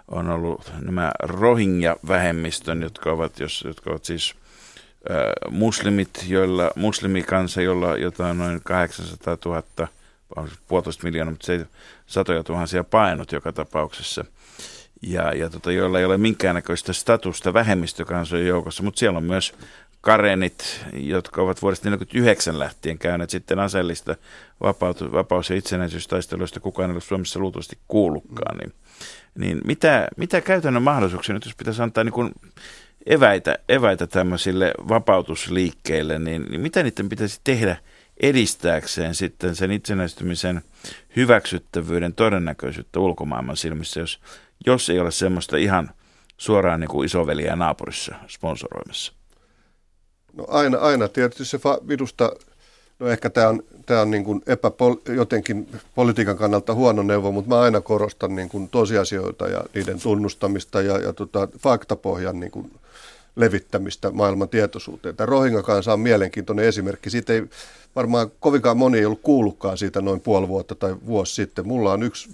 [0.08, 4.36] on ollut nämä Rohingya-vähemmistön, jotka ovat, jos, jotka ovat siis
[5.12, 9.88] äh, muslimit, joilla, muslimikansa, jolla jotain noin 800 000,
[10.68, 11.68] puolitoista miljoonaa, mutta se
[12.08, 14.26] satoja tuhansia painot joka tapauksessa.
[15.02, 19.54] Ja, ja tota, joilla ei ole minkäännäköistä statusta vähemmistökansojen joukossa, mutta siellä on myös
[20.02, 24.16] karenit, jotka ovat vuodesta 1949 lähtien käyneet sitten aseellista
[24.64, 28.58] vapaut- vapaus- ja itsenäisyystaisteluista, kukaan ei ole Suomessa luultavasti kuullutkaan.
[28.58, 28.74] Niin,
[29.38, 32.32] niin mitä, mitä käytännön mahdollisuuksia nyt, jos pitäisi antaa niin kuin
[33.06, 37.78] eväitä, eväitä tämmöisille vapautusliikkeille, niin, niin mitä niiden pitäisi tehdä
[38.20, 40.62] edistääkseen sitten sen itsenäistymisen
[41.16, 44.20] hyväksyttävyyden todennäköisyyttä ulkomaailman silmissä, jos,
[44.66, 45.92] jos ei ole semmoista ihan
[46.38, 49.17] suoraan niin kuin isoveliä naapurissa sponsoroimassa?
[50.38, 52.32] No aina, aina tietysti se fa, minusta,
[53.00, 57.50] no ehkä tämä on, tämä on niin kuin epäpol, jotenkin politiikan kannalta huono neuvo, mutta
[57.50, 62.72] mä aina korostan niin kuin tosiasioita ja niiden tunnustamista ja, ja tota, faktapohjan niin kuin
[63.36, 65.16] levittämistä maailman tietoisuuteen.
[65.16, 67.10] Tämä Rohingya-kansa on mielenkiintoinen esimerkki.
[67.10, 67.44] Siitä ei
[67.96, 71.68] varmaan kovinkaan moni ei ollut kuullutkaan siitä noin puoli vuotta tai vuosi sitten.
[71.68, 72.30] Mulla on yksi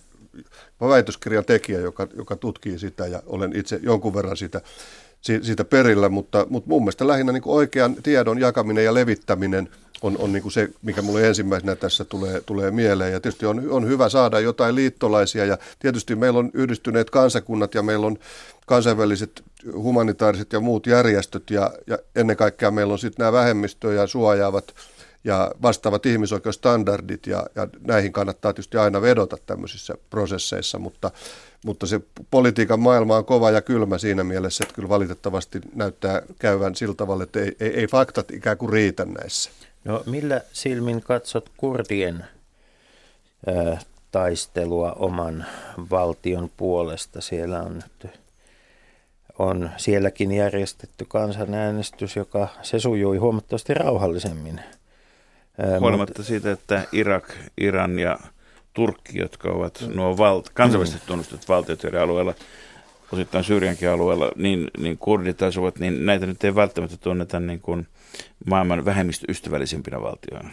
[0.82, 4.62] väitöskirjan tekijä, joka, joka tutkii sitä ja olen itse jonkun verran sitä
[5.24, 9.70] siitä perillä, mutta, mutta mun mielestä lähinnä niin kuin oikean tiedon jakaminen ja levittäminen
[10.02, 13.14] on, on niin kuin se, mikä mulle ensimmäisenä tässä tulee, tulee mieleen.
[13.14, 17.84] Ja tietysti on, on hyvä saada jotain liittolaisia ja tietysti meillä on yhdistyneet kansakunnat ja
[17.84, 18.18] meillä on
[18.66, 24.74] kansainväliset humanitaariset ja muut järjestöt ja, ja ennen kaikkea meillä on sitten nämä vähemmistöjä suojaavat
[25.24, 31.12] ja vastaavat ihmisoikeusstandardit ja, ja näihin kannattaa tietysti aina vedota tämmöisissä prosesseissa, mutta
[31.66, 36.76] mutta se politiikan maailma on kova ja kylmä siinä mielessä, että kyllä valitettavasti näyttää käyvän
[36.76, 39.52] sillä tavalla, että ei, ei, ei faktat ikään kuin riitä näissä.
[39.86, 42.26] No millä silmin katsot kurdien
[43.48, 43.82] ää,
[44.12, 45.46] taistelua oman
[45.92, 47.22] valtion puolesta?
[47.22, 48.14] Siellä on nyt
[49.40, 54.62] on sielläkin järjestetty kansanäänestys, joka se sujui huomattavasti rauhallisemmin.
[55.80, 58.20] Huolimatta mutta, siitä, että Irak, Iran ja
[58.74, 62.34] Turkki, jotka ovat nuo valt- kansainvälisesti tunnustetut valtiot eri alueella,
[63.12, 67.88] osittain Syyriankin alueella, niin, niin kurdit asuvat, niin näitä nyt ei välttämättä tunneta niin kuin
[68.46, 70.50] maailman vähemmistöystävällisimpinä valtioina.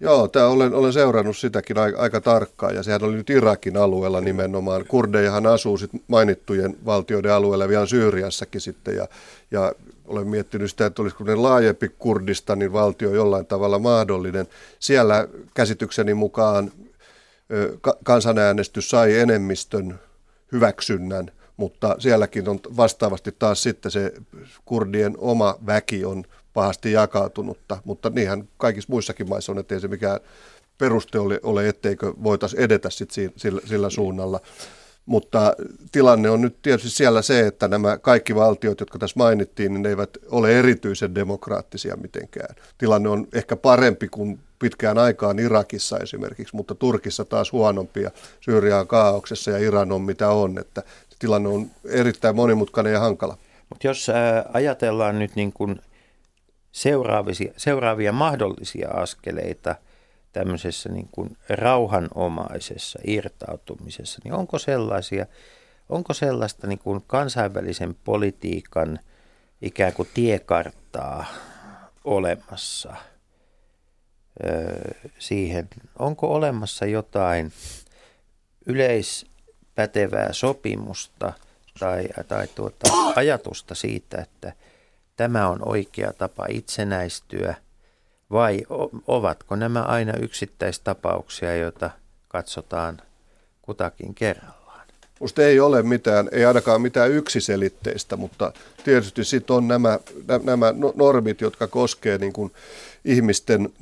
[0.00, 4.20] Joo, tämä olen, olen seurannut sitäkin aika, aika tarkkaan ja sehän oli nyt Irakin alueella
[4.20, 4.84] nimenomaan.
[4.88, 9.08] Kurdejahan asuu sit mainittujen valtioiden alueella vielä Syyriassakin sitten ja,
[9.50, 9.72] ja
[10.08, 14.46] olen miettinyt sitä, että olisiko ne laajempi Kurdistanin valtio jollain tavalla mahdollinen.
[14.78, 16.72] Siellä käsitykseni mukaan
[18.04, 20.00] kansanäänestys sai enemmistön
[20.52, 24.12] hyväksynnän, mutta sielläkin on vastaavasti taas sitten se
[24.64, 30.20] kurdien oma väki on pahasti jakautunutta, mutta niinhän kaikissa muissakin maissa on, ettei se mikään
[30.78, 34.40] peruste ole, ole etteikö voitaisiin edetä sit sillä, sillä suunnalla.
[35.06, 35.52] Mutta
[35.92, 39.88] tilanne on nyt tietysti siellä se, että nämä kaikki valtiot, jotka tässä mainittiin, niin ne
[39.88, 42.54] eivät ole erityisen demokraattisia mitenkään.
[42.78, 48.10] Tilanne on ehkä parempi kuin pitkään aikaan Irakissa esimerkiksi, mutta Turkissa taas huonompia.
[48.40, 50.82] Syyria on kaauksessa ja Iran on mitä on, että
[51.18, 53.38] tilanne on erittäin monimutkainen ja hankala.
[53.68, 54.06] Mutta jos
[54.52, 55.80] ajatellaan nyt niin kuin
[56.72, 59.74] seuraavia, seuraavia mahdollisia askeleita
[60.38, 65.26] tämmöisessä niin kuin rauhanomaisessa irtautumisessa, niin onko sellaisia,
[65.88, 68.98] onko sellaista niin kuin kansainvälisen politiikan
[69.62, 71.24] ikään kuin tiekarttaa
[72.04, 72.96] olemassa–
[75.18, 75.68] siihen,
[75.98, 77.52] onko olemassa jotain
[78.66, 81.32] yleispätevää sopimusta
[81.78, 84.52] tai, tai tuota, ajatusta siitä, että
[85.16, 87.54] tämä on oikea tapa itsenäistyä,
[88.30, 88.60] vai
[89.06, 91.90] ovatko nämä aina yksittäistapauksia, joita
[92.28, 93.00] katsotaan
[93.62, 94.86] kutakin kerrallaan?
[95.20, 98.52] Minusta ei ole mitään, ei ainakaan mitään yksiselitteistä, mutta
[98.84, 99.98] tietysti sitten on nämä,
[100.42, 102.52] nämä no-, normit, jotka koskevat niin
[103.04, 103.72] ihmisten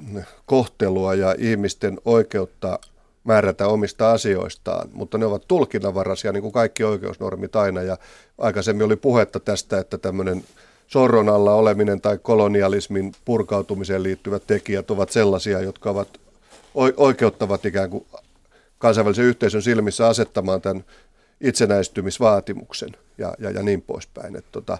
[0.46, 2.78] kohtelua ja ihmisten oikeutta
[3.24, 7.82] määrätä omista asioistaan, mutta ne ovat tulkinnanvaraisia, niin kuin kaikki oikeusnormit aina.
[7.82, 7.98] Ja
[8.38, 10.44] aikaisemmin oli puhetta tästä, että tämmöinen
[10.86, 16.20] sorron alla oleminen tai kolonialismin purkautumiseen liittyvät tekijät ovat sellaisia, jotka ovat
[16.96, 18.06] oikeuttavat ikään kuin
[18.78, 20.84] kansainvälisen yhteisön silmissä asettamaan tämän
[21.40, 24.36] itsenäistymisvaatimuksen ja, ja, ja niin poispäin.
[24.36, 24.78] Et, tota,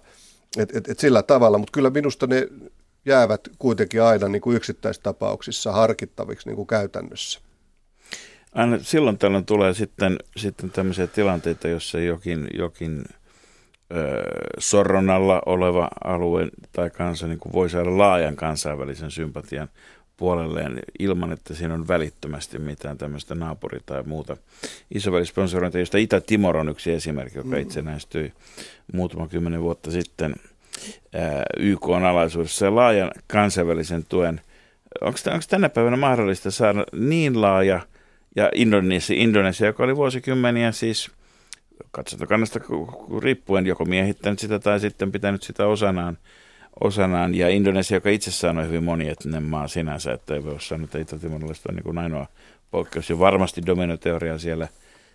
[0.59, 2.49] et, et, et sillä tavalla, mutta kyllä minusta ne
[3.07, 7.41] jäävät kuitenkin aina niin kuin yksittäistapauksissa harkittaviksi niin kuin käytännössä.
[8.53, 13.05] Aina silloin tällöin tulee sitten, sitten tämmöisiä tilanteita, jossa jokin, jokin
[13.93, 14.23] ö,
[14.59, 19.69] sorron alla oleva alue tai kansa niin kuin voi saada laajan kansainvälisen sympatian.
[20.17, 24.37] puolelleen ilman, että siinä on välittömästi mitään tämmöistä naapuri- tai muuta
[24.95, 27.63] isovälisponsorointia, josta Itä-Timor on yksi esimerkki, joka mm.
[27.63, 28.33] itsenäistyi
[28.93, 30.35] muutama kymmenen vuotta sitten
[31.59, 34.41] YK on alaisuudessa ja laajan kansainvälisen tuen.
[35.01, 37.81] Onko, onko tänä päivänä mahdollista saada niin laaja,
[38.37, 41.11] ja Indonesia, Indonesia joka oli vuosikymmeniä siis
[41.95, 42.61] katsantokannasta
[43.23, 46.19] riippuen joko miehittänyt sitä tai sitten pitänyt sitä osanaan,
[46.81, 47.35] osanaan.
[47.35, 51.69] Ja Indonesia, joka itsessään on hyvin monietninen maa sinänsä, että ei voi sanoa, että Itä-Timorilaista
[51.69, 52.27] on niin kuin ainoa
[52.71, 53.11] poikkeus.
[53.11, 54.69] Ja varmasti dominoteoria siellä,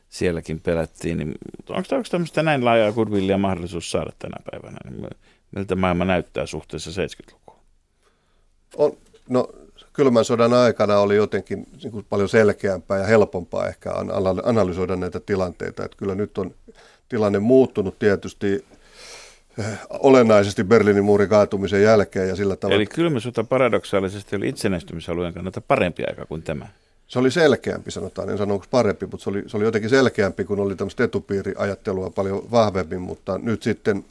[0.10, 1.18] sielläkin pelättiin.
[1.18, 1.36] Niin
[1.70, 4.78] onko, onko tämmöistä näin laajaa goodwillia mahdollisuus saada tänä päivänä?
[4.90, 5.08] Niin
[5.56, 7.60] miltä maailma näyttää suhteessa 70-lukuun?
[8.78, 8.98] On,
[9.30, 9.50] no
[9.94, 13.90] kylmän sodan aikana oli jotenkin niin kuin paljon selkeämpää ja helpompaa ehkä
[14.44, 15.86] analysoida näitä tilanteita.
[15.86, 16.54] Että kyllä nyt on
[17.10, 18.66] tilanne muuttunut tietysti
[19.60, 22.76] eh, olennaisesti Berliinin muurin kaatumisen jälkeen ja sillä tavalla.
[22.76, 26.68] Eli kylmä sota paradoksaalisesti oli itsenäistymisalueen kannalta parempi aika kuin tämä.
[27.08, 28.30] Se oli selkeämpi, sanotaan.
[28.30, 32.10] En sano, onko parempi, mutta se oli, se oli jotenkin selkeämpi, kun oli tämmöistä etupiiriajattelua
[32.10, 34.06] paljon vahvemmin, mutta nyt sitten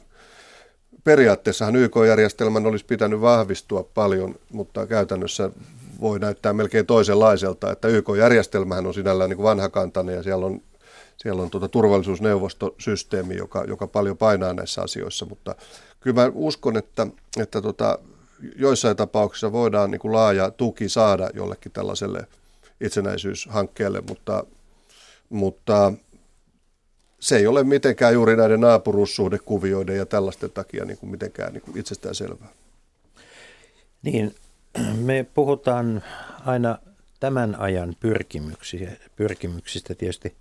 [1.03, 5.49] periaatteessahan YK-järjestelmän olisi pitänyt vahvistua paljon, mutta käytännössä
[6.01, 10.61] voi näyttää melkein toisenlaiselta, että YK-järjestelmähän on sinällään niin vanhakantainen ja siellä on,
[11.17, 15.55] siellä on tuota turvallisuusneuvostosysteemi, joka, joka paljon painaa näissä asioissa, mutta
[15.99, 17.99] kyllä mä uskon, että, että tota,
[18.55, 22.27] joissain tapauksissa voidaan niin kuin laaja tuki saada jollekin tällaiselle
[22.81, 24.43] itsenäisyyshankkeelle, mutta,
[25.29, 25.93] mutta
[27.19, 31.77] se ei ole mitenkään juuri näiden naapuruussuhdekuvioiden ja tällaisten takia niin kuin mitenkään niin kuin
[31.77, 32.49] itsestään selvää.
[34.03, 34.35] Niin,
[35.07, 36.03] me puhutaan
[36.45, 36.77] aina
[37.19, 37.95] tämän ajan
[39.15, 40.35] pyrkimyksistä tietysti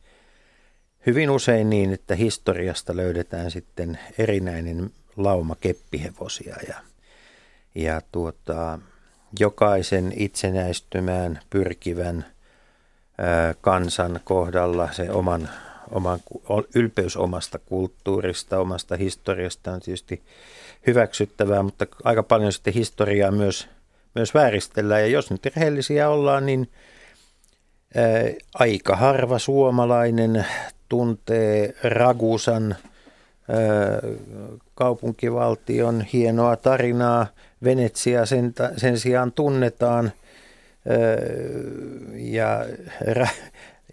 [1.07, 6.74] hyvin usein niin, että historiasta löydetään sitten erinäinen lauma keppihevosia ja,
[7.74, 8.79] ja tuota,
[9.41, 12.24] jokaisen itsenäistymään pyrkivän
[13.61, 15.49] kansan kohdalla se oman,
[15.91, 16.20] oman,
[16.74, 20.22] ylpeys omasta kulttuurista, omasta historiasta on tietysti
[20.86, 23.68] hyväksyttävää, mutta aika paljon sitten historiaa myös
[24.14, 25.01] myös vääristellään.
[25.01, 26.70] Ja jos nyt rehellisiä ollaan, niin
[27.95, 28.05] ää,
[28.55, 30.47] aika harva suomalainen
[30.89, 32.76] tuntee Ragusan
[33.49, 33.59] ää,
[34.74, 37.26] kaupunkivaltion hienoa tarinaa.
[37.64, 40.12] Venetsia sen, sen sijaan tunnetaan
[42.14, 42.66] ja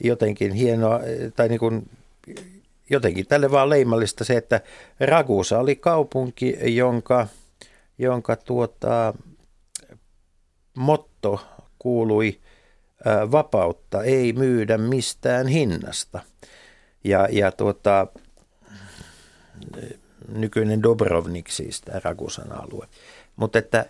[0.03, 0.99] jotenkin hienoa,
[1.35, 1.89] tai niin kuin,
[2.89, 4.61] jotenkin tälle vaan leimallista se, että
[4.99, 7.27] Ragusa oli kaupunki, jonka,
[7.97, 9.13] jonka tuota,
[10.77, 11.45] motto
[11.79, 12.39] kuului
[13.31, 16.19] vapautta ei myydä mistään hinnasta.
[17.03, 18.07] Ja, ja tuota,
[20.27, 22.87] nykyinen Dobrovnik siis, tämä Ragusan alue.
[23.35, 23.85] Mutta että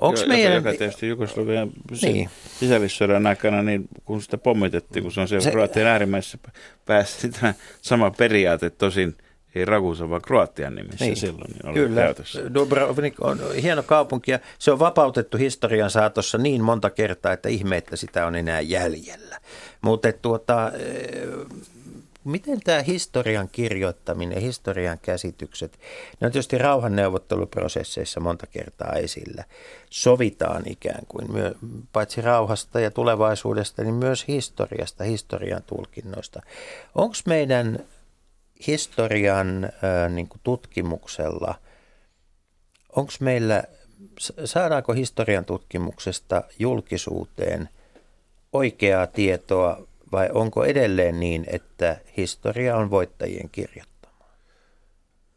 [0.00, 0.52] Onko meidän...
[0.52, 1.70] Joka, tietysti Jugoslavian
[2.02, 2.30] niin.
[2.60, 5.50] sisällissodan aikana, niin kun sitä pommitettiin, kun se on siellä se...
[5.50, 6.38] Kroatian äärimmäisessä
[6.86, 9.16] päässä, sitä sama periaate tosin–
[9.54, 11.16] ei Ragusa, vaan Kroatian nimissä niin.
[11.16, 12.00] silloin niin Kyllä.
[12.00, 12.54] Käytössä.
[12.54, 17.76] Dubrovnik on hieno kaupunki ja se on vapautettu historian saatossa niin monta kertaa, että ihme,
[17.76, 19.38] että sitä on enää jäljellä.
[19.80, 20.72] Mutta tuota,
[22.28, 25.78] miten tämä historian kirjoittaminen, historian käsitykset,
[26.20, 29.44] ne on tietysti rauhanneuvotteluprosesseissa monta kertaa esillä.
[29.90, 31.54] Sovitaan ikään kuin myö,
[31.92, 36.42] paitsi rauhasta ja tulevaisuudesta, niin myös historiasta, historian tulkinnoista.
[36.94, 37.78] Onko meidän
[38.66, 41.54] historian äh, niin tutkimuksella,
[42.96, 43.64] onko meillä,
[44.44, 47.68] saadaanko historian tutkimuksesta julkisuuteen
[48.52, 54.14] oikeaa tietoa vai onko edelleen niin, että historia on voittajien kirjoittama?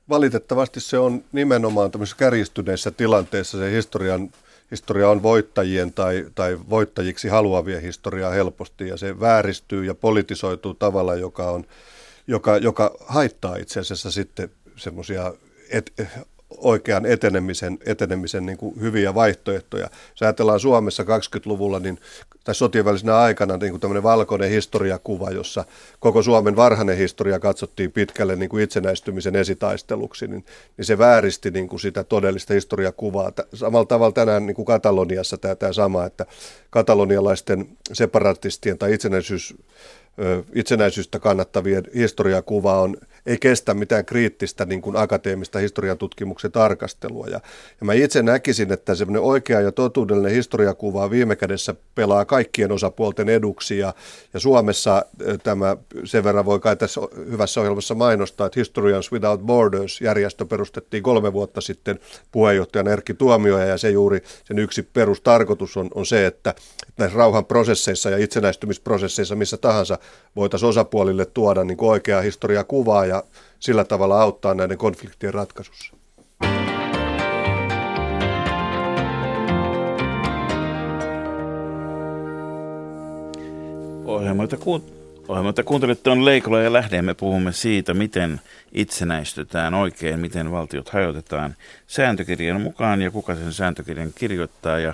[0.10, 4.30] Valitettavasti se on nimenomaan tämmöisessä kärjistyneissä tilanteissa se historian,
[4.72, 11.16] historia on voittajien tai, tai voittajiksi haluavien historiaa helposti ja se vääristyy ja politisoituu tavalla,
[11.16, 11.66] joka on
[12.28, 15.34] joka, joka haittaa itse asiassa sitten semmoisia
[15.70, 15.94] et,
[16.58, 19.90] oikean etenemisen, etenemisen niin kuin hyviä vaihtoehtoja.
[20.10, 22.00] Jos ajatellaan Suomessa 20-luvulla, niin,
[22.44, 25.66] tai sotien välisenä aikana niin kuin tämmöinen valkoinen historiakuva, jossa
[26.00, 30.46] koko Suomen varhainen historia katsottiin pitkälle niin kuin itsenäistymisen esitaisteluksi, niin,
[30.78, 33.32] niin se vääristi niin kuin sitä todellista historiakuvaa.
[33.54, 36.26] Samalla tavalla tänään niin kuin Kataloniassa tämä, tämä sama, että
[36.70, 39.56] katalonialaisten separatistien tai itsenäisyys
[40.56, 47.28] itsenäisyystä kannattavien historiakuva on ei kestä mitään kriittistä niin kuin akateemista historian tutkimuksen tarkastelua.
[47.28, 47.40] Ja,
[47.80, 53.30] ja mä itse näkisin, että semmoinen oikea ja totuudellinen historiakuva viime kädessä pelaa kaikkien osapuolten
[53.30, 53.78] eduksi.
[53.78, 53.94] Ja,
[54.34, 55.06] ja Suomessa
[55.44, 57.02] tämä sen verran voi kai tässä
[57.32, 62.00] hyvässä ohjelmassa mainostaa, että Historians Without Borders järjestö perustettiin kolme vuotta sitten
[62.32, 63.66] puheenjohtajan Erkki Tuomioja.
[63.66, 68.18] Ja se juuri sen yksi perustarkoitus on, on se, että, että näissä rauhan prosesseissa ja
[68.18, 70.00] itsenäistymisprosesseissa missä tahansa
[70.36, 73.24] voitaisiin osapuolille tuoda niin oikeaa historiakuvaa ja
[73.60, 75.96] sillä tavalla auttaa näiden konfliktien ratkaisussa.
[84.06, 84.58] Ohjelmoita
[85.32, 91.56] Ohjelmalta kuuntelette on Leikola ja Lähde me puhumme siitä, miten itsenäistytään oikein, miten valtiot hajotetaan
[91.88, 94.94] sääntökirjan mukaan ja kuka sen sääntökirjan kirjoittaa ja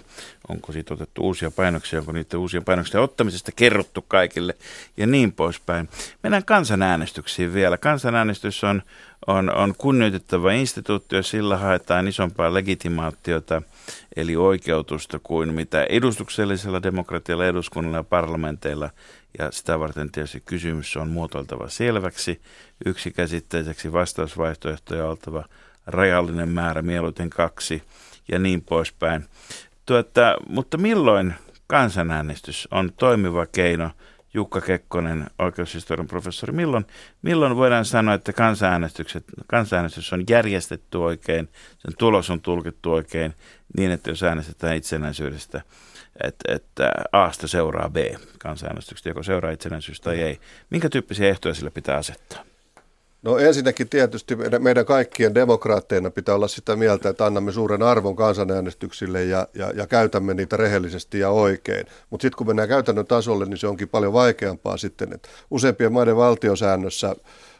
[0.49, 4.55] onko siitä otettu uusia painoksia, onko niiden uusien painoksia ottamisesta kerrottu kaikille
[4.97, 5.89] ja niin poispäin.
[6.23, 7.77] Mennään kansanäänestyksiin vielä.
[7.77, 8.81] Kansanäänestys on,
[9.27, 13.61] on, on kunnioitettava instituutio, sillä haetaan isompaa legitimaatiota
[14.15, 18.89] eli oikeutusta kuin mitä edustuksellisella demokratialla, eduskunnalla ja parlamenteilla
[19.39, 22.41] ja sitä varten tietysti kysymys on muotoiltava selväksi,
[22.85, 25.45] yksikäsitteiseksi vastausvaihtoehtoja oltava
[25.87, 27.83] rajallinen määrä, mieluiten kaksi
[28.31, 29.25] ja niin poispäin.
[29.85, 31.33] Tuota, mutta milloin
[31.67, 33.91] kansanäänestys on toimiva keino,
[34.37, 36.85] Jukka Kekkonen, oikeushistorian professori, milloin,
[37.21, 43.33] milloin voidaan sanoa, että kansanäänestykset, kansanäänestys on järjestetty oikein, sen tulos on tulkittu oikein,
[43.77, 45.61] niin että jos äänestetään itsenäisyydestä,
[46.23, 47.97] että, että Asta seuraa B
[48.39, 50.39] kansanäänestyksestä, joko seuraa itsenäisyys tai ei.
[50.69, 52.43] Minkä tyyppisiä ehtoja sille pitää asettaa?
[53.21, 59.23] No ensinnäkin tietysti meidän kaikkien demokraatteina pitää olla sitä mieltä, että annamme suuren arvon kansanäänestyksille
[59.23, 61.85] ja, ja, ja käytämme niitä rehellisesti ja oikein.
[62.09, 66.17] Mutta sitten kun mennään käytännön tasolle, niin se onkin paljon vaikeampaa sitten, että useimpien maiden
[66.17, 67.15] valtiosäännössä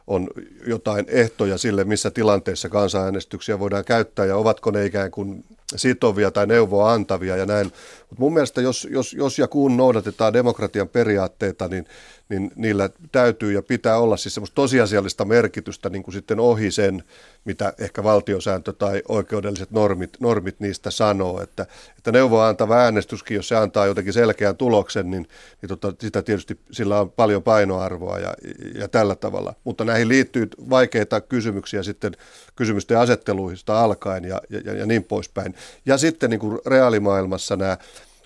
[0.07, 0.27] on
[0.67, 5.45] jotain ehtoja sille, missä tilanteissa kansanäänestyksiä voidaan käyttää ja ovatko ne ikään kuin
[5.75, 7.71] sitovia tai neuvoa antavia ja näin.
[8.09, 11.87] Mutta mun mielestä jos, jos, jos ja kun noudatetaan demokratian periaatteita, niin
[12.29, 17.03] niin niillä täytyy ja pitää olla siis semmoista tosiasiallista merkitystä niin kuin sitten ohi sen,
[17.45, 21.41] mitä ehkä valtiosääntö tai oikeudelliset normit, normit niistä sanoo.
[21.41, 21.65] Että,
[21.97, 25.27] että neuvoa antava äänestyskin, jos se antaa jotenkin selkeän tuloksen, niin,
[25.61, 28.33] niin tota, sitä tietysti sillä on paljon painoarvoa ja,
[28.75, 29.53] ja tällä tavalla.
[29.63, 32.17] Mutta näihin liittyy vaikeita kysymyksiä sitten
[32.55, 35.55] kysymysten asetteluista alkaen ja, ja, ja niin poispäin.
[35.85, 37.77] Ja sitten niin kuin reaalimaailmassa nämä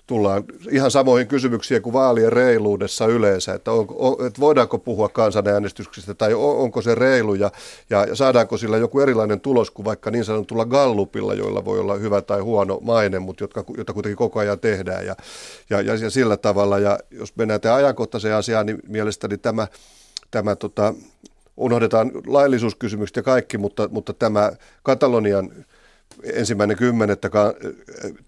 [0.06, 6.34] tullaan ihan samoihin kysymyksiin kuin vaalien reiluudessa yleensä, että, onko, että voidaanko puhua kansanäänestyksistä tai
[6.34, 7.50] onko se reilu ja,
[7.90, 12.22] ja saadaanko sillä joku erilainen tulos kuin vaikka niin sanotulla gallupilla, joilla voi olla hyvä
[12.22, 15.16] tai huono maine, mutta jotka, jota kuitenkin koko ajan tehdään ja,
[15.70, 16.78] ja, ja, ja sillä tavalla.
[16.78, 19.68] Ja jos mennään tähän ajankohtaiseen asiaan, niin mielestäni tämä,
[20.30, 20.94] tämä tota,
[21.56, 25.52] unohdetaan laillisuuskysymykset ja kaikki, mutta, mutta tämä Katalonian
[26.32, 27.30] ensimmäinen kymmenettä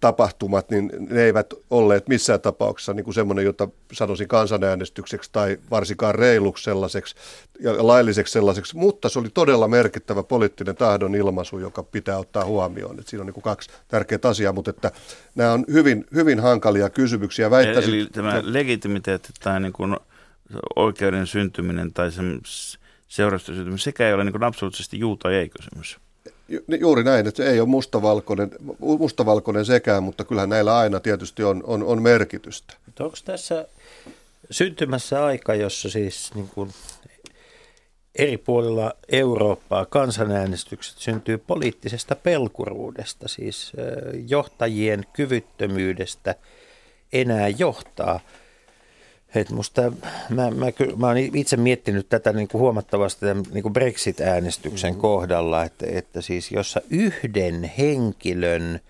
[0.00, 6.14] tapahtumat, niin ne eivät olleet missään tapauksessa niin kuin semmoinen, jota sanoisin kansanäänestykseksi tai varsinkaan
[6.14, 7.14] reiluksi sellaiseksi
[7.60, 12.98] ja lailliseksi sellaiseksi, mutta se oli todella merkittävä poliittinen tahdon ilmaisu, joka pitää ottaa huomioon.
[12.98, 14.90] Että siinä on niin kuin kaksi tärkeää asiaa, mutta että
[15.34, 17.50] nämä on hyvin, hyvin hankalia kysymyksiä.
[17.50, 19.96] Väittäisin, Eli tämä legitimiteetti tai niin kuin
[20.76, 22.40] oikeuden syntyminen tai sen
[23.08, 26.03] seurausten syntyminen, sekä ei ole niin kuin absoluuttisesti juu tai ei kysymys.
[26.48, 31.62] Niin juuri näin, että ei ole mustavalkoinen, mustavalkoinen sekään, mutta kyllähän näillä aina tietysti on,
[31.66, 32.74] on, on merkitystä.
[33.00, 33.68] Onko tässä
[34.50, 36.70] syntymässä aika, jossa siis niin kuin
[38.14, 43.72] eri puolilla Eurooppaa kansanäänestykset syntyy poliittisesta pelkuruudesta, siis
[44.28, 46.34] johtajien kyvyttömyydestä
[47.12, 48.20] enää johtaa–
[49.34, 49.92] et musta,
[50.28, 50.66] mä, mä,
[50.96, 55.00] mä oon itse miettinyt tätä niin kuin huomattavasti tämän niin kuin Brexit-äänestyksen mm-hmm.
[55.00, 58.80] kohdalla, että, että siis jossa yhden henkilön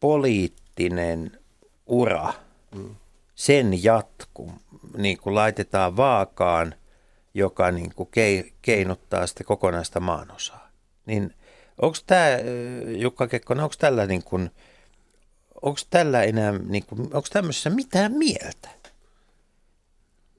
[0.00, 1.38] poliittinen
[1.86, 2.32] ura,
[2.74, 2.94] mm.
[3.34, 4.52] sen jatku
[4.96, 6.74] niin kuin laitetaan vaakaan,
[7.34, 8.08] joka niin kuin
[8.62, 10.70] keinottaa sitten kokonaista maanosaa.
[11.06, 11.34] Niin
[11.82, 12.26] onko tämä,
[12.96, 14.50] Jukka Kekkonen, onko tällä, niin kuin,
[15.62, 18.68] onko tällä enää, niin kuin, onko tämmöisessä mitään mieltä?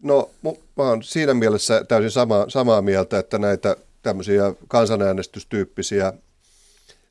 [0.04, 6.14] No mä oon siinä mielessä täysin sama, samaa mieltä, että näitä tämmöisiä kansanäänestystyyppisiä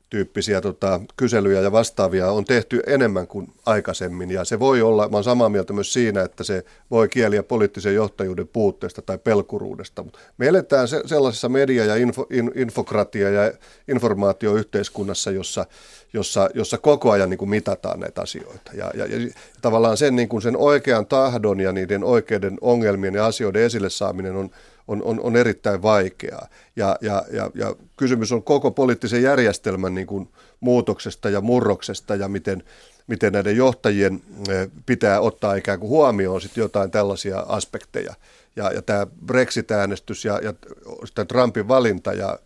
[0.09, 4.31] tyyppisiä tota, kyselyjä ja vastaavia on tehty enemmän kuin aikaisemmin.
[4.31, 7.95] Ja se voi olla, mä olen samaa mieltä myös siinä, että se voi kieliä poliittisen
[7.95, 10.03] johtajuuden puutteesta tai pelkuruudesta.
[10.03, 13.51] Mutta me eletään se, sellaisessa media- ja info, in, infokratia- ja
[13.87, 15.65] informaatioyhteiskunnassa, jossa,
[16.13, 18.71] jossa, jossa koko ajan niin kuin mitataan näitä asioita.
[18.73, 23.25] Ja, ja, ja tavallaan sen, niin kuin sen oikean tahdon ja niiden oikeiden ongelmien ja
[23.25, 24.49] asioiden esille saaminen on
[24.87, 26.47] on, on, on erittäin vaikeaa.
[26.75, 30.29] Ja, ja, ja, ja kysymys on koko poliittisen järjestelmän niin kuin
[30.59, 32.63] muutoksesta ja murroksesta ja miten,
[33.07, 38.13] miten näiden johtajien eh, pitää ottaa ikään kuin huomioon sit jotain tällaisia aspekteja.
[38.55, 40.53] Ja, ja tämä Brexit-äänestys ja, ja
[41.25, 42.39] Trumpin valinta ja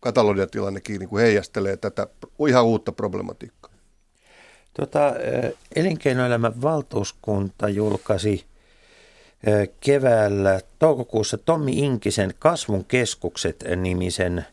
[0.00, 2.06] Katalonian tilannekin niin kuin heijastelee tätä
[2.48, 3.72] ihan uutta problematiikkaa.
[4.80, 5.14] Tota,
[5.76, 8.44] elinkeinoelämän valtuuskunta julkaisi
[9.80, 14.46] keväällä toukokuussa Tommi Inkisen Kasvun keskukset nimisen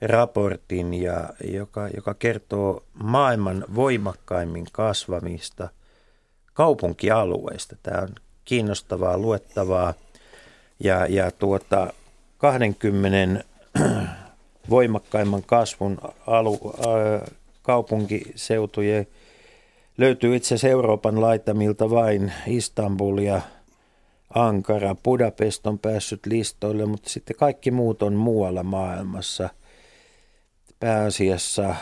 [0.00, 5.68] raportin, ja, joka, joka kertoo maailman voimakkaimmin kasvamista
[6.54, 7.76] kaupunkialueista.
[7.82, 8.08] Tämä on
[8.44, 9.94] kiinnostavaa luettavaa
[10.80, 11.92] ja, ja tuota,
[12.38, 13.44] 20
[14.70, 17.28] voimakkaimman kasvun alu, ä,
[17.62, 19.06] kaupunkiseutujen
[19.98, 23.40] löytyy itse asiassa Euroopan laitamilta vain Istanbul ja
[24.34, 24.94] Ankara.
[24.94, 29.48] Budapest on päässyt listoille, mutta sitten kaikki muut on muualla maailmassa.
[30.80, 31.74] Pääasiassa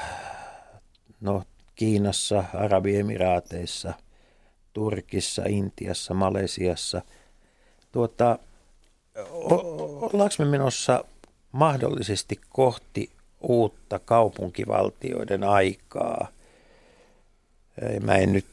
[1.21, 1.43] no,
[1.75, 3.93] Kiinassa, Arabiemiraateissa,
[4.73, 7.03] Turkissa, Intiassa, Malesiassa.
[7.93, 8.39] Tuota,
[9.31, 11.05] ollaanko me menossa
[11.53, 16.29] mahdollisesti kohti uutta kaupunkivaltioiden aikaa?
[18.01, 18.47] Mä en nyt,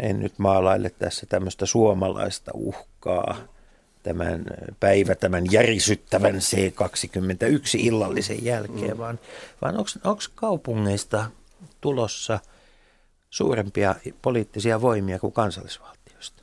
[0.00, 3.36] en nyt maalaile tässä tämmöistä suomalaista uhkaa
[4.02, 4.44] tämän
[4.80, 8.98] päivä, tämän järisyttävän C21 illallisen jälkeen, mm.
[8.98, 9.18] vaan,
[9.62, 11.30] vaan onko kaupungeista
[11.80, 12.40] tulossa
[13.30, 16.42] suurempia poliittisia voimia kuin kansallisvaltioista?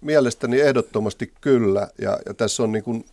[0.00, 3.04] Mielestäni ehdottomasti kyllä, ja, ja tässä on niin kuin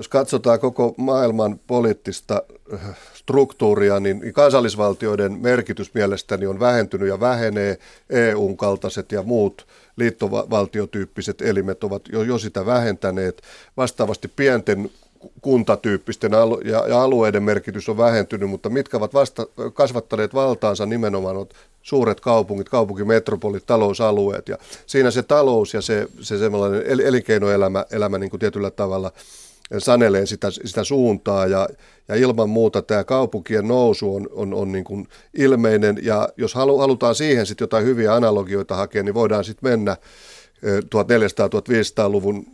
[0.00, 2.42] jos katsotaan koko maailman poliittista
[2.74, 2.80] äh,
[3.14, 7.78] struktuuria, niin kansallisvaltioiden merkitys mielestäni on vähentynyt ja vähenee.
[8.10, 13.42] EUn kaltaiset ja muut liittovaltiotyyppiset elimet ovat jo, jo sitä vähentäneet.
[13.76, 14.90] Vastaavasti pienten
[15.42, 16.32] kuntatyyppisten
[16.64, 22.68] ja, alueiden merkitys on vähentynyt, mutta mitkä ovat vasta kasvattaneet valtaansa nimenomaan ovat suuret kaupungit,
[22.68, 24.48] kaupunkimetropolit, talousalueet.
[24.48, 29.12] Ja siinä se talous ja se, se semmoinen elinkeinoelämä elämä niin kuin tietyllä tavalla–
[29.78, 31.68] sanelee sitä, sitä suuntaa ja,
[32.08, 35.08] ja ilman muuta tämä kaupunkien nousu on, on, on niin kuin
[35.38, 39.96] ilmeinen ja jos halu, halutaan siihen sitten jotain hyviä analogioita hakea, niin voidaan sitten mennä
[40.62, 42.46] 1400-1500-luvun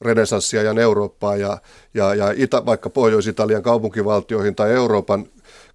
[0.00, 1.58] renesanssia ja Eurooppaa ja,
[1.94, 5.26] ja, ja Ita, vaikka Pohjois-Italian kaupunkivaltioihin tai Euroopan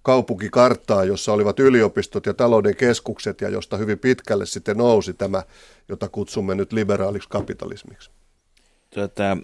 [0.02, 5.42] kaupunkikarttaa, jossa olivat yliopistot ja talouden keskukset ja josta hyvin pitkälle sitten nousi tämä,
[5.88, 8.10] jota kutsumme nyt liberaaliksi kapitalismiksi.
[8.94, 9.36] Tätä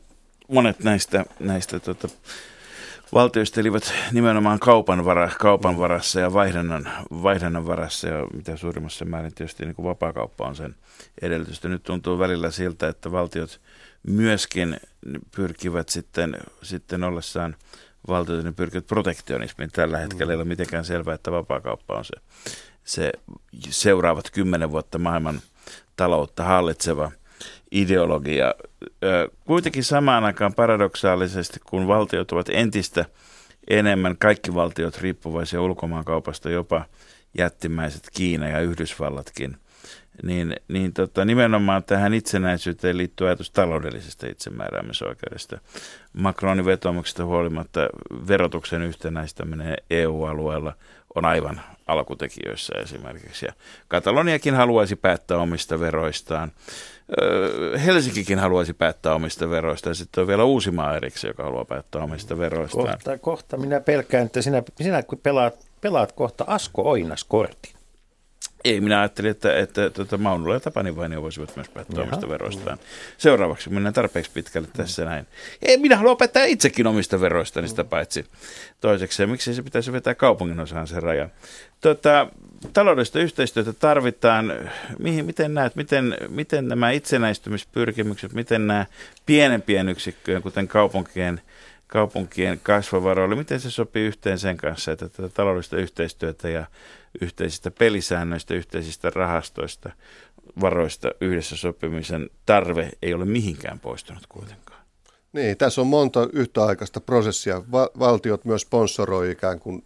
[0.52, 2.08] monet näistä, näistä tota,
[3.12, 9.64] valtioistelivat nimenomaan kaupan, vara, kaupan varassa ja vaihdannan, vaihdannan varassa ja mitä suurimmassa määrin tietysti
[9.64, 10.74] niin kuin vapaakauppa on sen
[11.22, 11.68] edellytystä.
[11.68, 13.60] Nyt tuntuu välillä siltä, että valtiot
[14.02, 14.80] myöskin
[15.36, 17.56] pyrkivät sitten, sitten ollessaan
[18.08, 19.70] valtiot, ne pyrkivät protektionismiin.
[19.72, 22.14] Tällä hetkellä ei ole mitenkään selvää, että vapaakauppa on se,
[22.84, 23.12] se
[23.70, 25.40] seuraavat kymmenen vuotta maailman
[25.96, 27.12] taloutta hallitseva–
[27.72, 28.54] ideologia.
[29.44, 33.04] Kuitenkin samaan aikaan paradoksaalisesti, kun valtiot ovat entistä
[33.68, 36.84] enemmän, kaikki valtiot riippuvaisia ulkomaankaupasta, jopa
[37.38, 39.56] jättimäiset Kiina ja Yhdysvallatkin,
[40.22, 45.58] niin, niin tota, nimenomaan tähän itsenäisyyteen liittyy ajatus taloudellisesta itsemääräämisoikeudesta.
[46.12, 47.80] Macronin vetomuksesta huolimatta
[48.28, 50.72] verotuksen yhtenäistäminen EU-alueella
[51.14, 53.46] on aivan alkutekijöissä esimerkiksi.
[53.46, 53.52] Ja
[53.88, 56.52] Kataloniakin haluaisi päättää omista veroistaan.
[57.84, 62.38] Helsinkikin haluaisi päättää omista veroista ja sitten on vielä Uusimaa erikseen, joka haluaa päättää omista
[62.38, 62.86] veroistaan.
[62.86, 67.72] Kohta, kohta minä pelkään, että sinä, sinä pelaat, pelaat kohta Asko Oinas kortin.
[68.64, 72.08] Ei, minä ajattelin, että, että, että tuota, Maunulla ja Tapani vain voisivat myös päättää Jaha.
[72.08, 72.78] omista veroistaan.
[73.18, 75.26] Seuraavaksi mennään tarpeeksi pitkälle tässä näin.
[75.62, 78.26] Ei, minä haluan päättää itsekin omista veroistani sitä paitsi
[78.80, 79.26] toiseksi.
[79.26, 81.30] Miksi se pitäisi vetää kaupungin osaan sen rajan?
[81.80, 82.26] Tuota,
[82.72, 84.52] taloudellista yhteistyötä tarvitaan.
[84.98, 88.86] Mihin, miten näet, miten, miten nämä itsenäistymispyrkimykset, miten nämä
[89.26, 91.40] pienempien yksikköjen, kuten kaupunkien–
[91.92, 93.36] kaupunkien kasvavaroille.
[93.36, 96.66] Miten se sopii yhteen sen kanssa, että tätä taloudellista yhteistyötä ja
[97.20, 99.90] yhteisistä pelisäännöistä, yhteisistä rahastoista,
[100.60, 104.82] varoista yhdessä sopimisen tarve ei ole mihinkään poistunut kuitenkaan?
[105.32, 107.62] Niin, tässä on monta yhtäaikaista prosessia.
[107.72, 109.84] Va- valtiot myös sponsoroi ikään kuin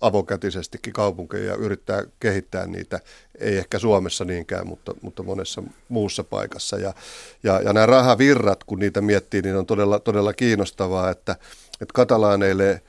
[0.00, 3.00] avokätisestikin kaupunkeja ja yrittää kehittää niitä,
[3.38, 6.76] ei ehkä Suomessa niinkään, mutta, mutta monessa muussa paikassa.
[6.76, 6.94] Ja,
[7.42, 11.32] ja, ja nämä rahavirrat, kun niitä miettii, niin on todella, todella kiinnostavaa, että,
[11.72, 12.82] että katalaaneille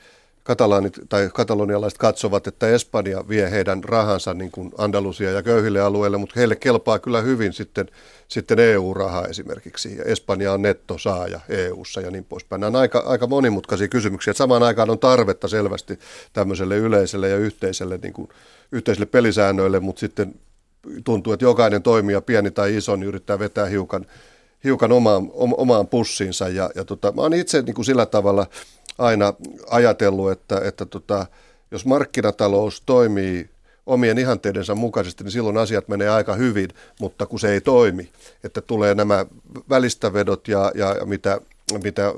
[0.50, 6.18] katalaanit tai katalonialaiset katsovat, että Espanja vie heidän rahansa niin kuin Andalusia ja köyhille alueille,
[6.18, 7.88] mutta heille kelpaa kyllä hyvin sitten,
[8.28, 9.98] sitten EU-rahaa esimerkiksi.
[9.98, 12.60] Ja Espanja on nettosaaja EU-ssa ja niin poispäin.
[12.60, 14.34] Nämä on aika, aika monimutkaisia kysymyksiä.
[14.34, 16.00] Samaan aikaan on tarvetta selvästi
[16.34, 18.30] tämmöiselle yleiselle ja yhteiselle, niin kuin,
[18.72, 20.36] yhteiselle pelisäännöille, mutta sitten
[21.04, 24.06] tuntuu, että jokainen toimija, pieni tai iso, niin yrittää vetää hiukan,
[24.64, 26.50] hiukan omaan, omaan pussiinsa.
[26.50, 28.48] Ja, ja tota, mä oon itse niin kuin sillä tavalla
[29.00, 29.34] aina
[29.70, 31.26] ajatellut, että, että tota,
[31.72, 33.50] jos markkinatalous toimii
[33.86, 36.70] omien ihanteidensa mukaisesti, niin silloin asiat menee aika hyvin,
[37.00, 38.10] mutta kun se ei toimi,
[38.44, 39.26] että tulee nämä
[39.70, 41.42] välistävedot ja, ja, ja mitä,
[41.84, 42.14] mitä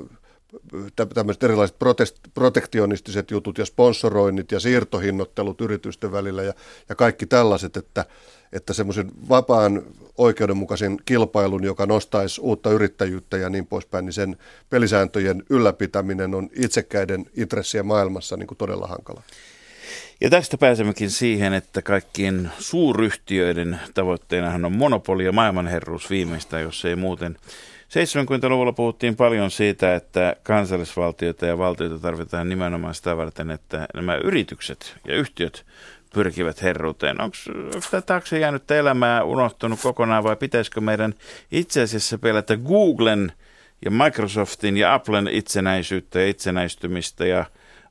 [1.14, 6.52] tämmöiset erilaiset protest, protektionistiset jutut ja sponsoroinnit ja siirtohinnottelut yritysten välillä ja,
[6.88, 8.04] ja kaikki tällaiset, että,
[8.52, 9.82] että semmoisen vapaan
[10.18, 14.36] oikeudenmukaisen kilpailun, joka nostaisi uutta yrittäjyyttä ja niin poispäin, niin sen
[14.70, 19.22] pelisääntöjen ylläpitäminen on itsekkäiden intressien maailmassa niin kuin todella hankala.
[20.20, 26.96] Ja tästä pääsemmekin siihen, että kaikkien suuryhtiöiden tavoitteenahan on monopoli ja maailmanherruus viimeistä, jos ei
[26.96, 27.36] muuten.
[27.92, 34.96] 70-luvulla puhuttiin paljon siitä, että kansallisvaltioita ja valtioita tarvitaan nimenomaan sitä varten, että nämä yritykset
[35.06, 35.66] ja yhtiöt
[36.14, 37.20] pyrkivät herruuteen.
[37.20, 37.36] Onko
[37.90, 41.14] tämä taakse jäänyt elämää unohtunut kokonaan vai pitäisikö meidän
[41.50, 43.32] itse asiassa pelätä Googlen
[43.84, 47.44] ja Microsoftin ja Applen itsenäisyyttä ja itsenäistymistä ja,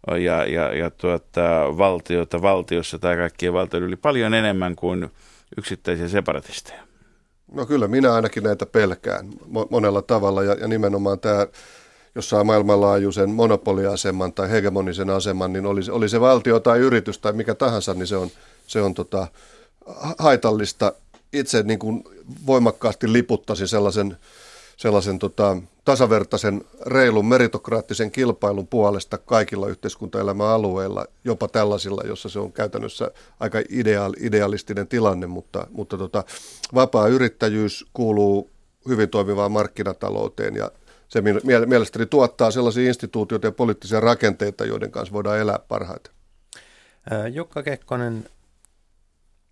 [0.07, 1.41] ja, ja, ja tuota,
[1.77, 5.11] valtiota valtiossa tai kaikkien valtioiden yli paljon enemmän kuin
[5.57, 6.90] yksittäisiä separatisteja?
[7.51, 9.27] No kyllä minä ainakin näitä pelkään
[9.69, 11.47] monella tavalla ja, ja nimenomaan tämä
[12.15, 17.33] jos saa maailmanlaajuisen monopoliaseman tai hegemonisen aseman, niin oli, oli se valtio tai yritys tai
[17.33, 18.29] mikä tahansa, niin se on,
[18.67, 19.27] se on tota,
[20.17, 20.93] haitallista.
[21.33, 22.03] Itse niin kuin
[22.45, 24.17] voimakkaasti liputtasi sellaisen,
[24.81, 32.53] sellaisen tota, tasavertaisen, reilun, meritokraattisen kilpailun puolesta kaikilla yhteiskuntaelämän alueilla, jopa tällaisilla, jossa se on
[32.53, 36.23] käytännössä aika ideaal, idealistinen tilanne, mutta, mutta tota,
[36.73, 38.49] vapaa yrittäjyys kuuluu
[38.87, 40.71] hyvin toimivaan markkinatalouteen ja
[41.07, 41.21] se
[41.65, 46.13] mielestäni tuottaa sellaisia instituutioita ja poliittisia rakenteita, joiden kanssa voidaan elää parhaiten.
[47.33, 48.25] Jukka Kekkonen,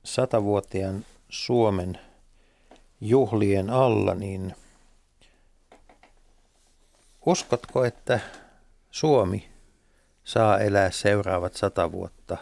[0.04, 2.00] satavuotiaan Suomen
[3.02, 4.54] juhlien alla, niin
[7.30, 8.20] uskotko, että
[8.92, 9.50] Suomi
[10.24, 12.38] saa elää seuraavat sata vuotta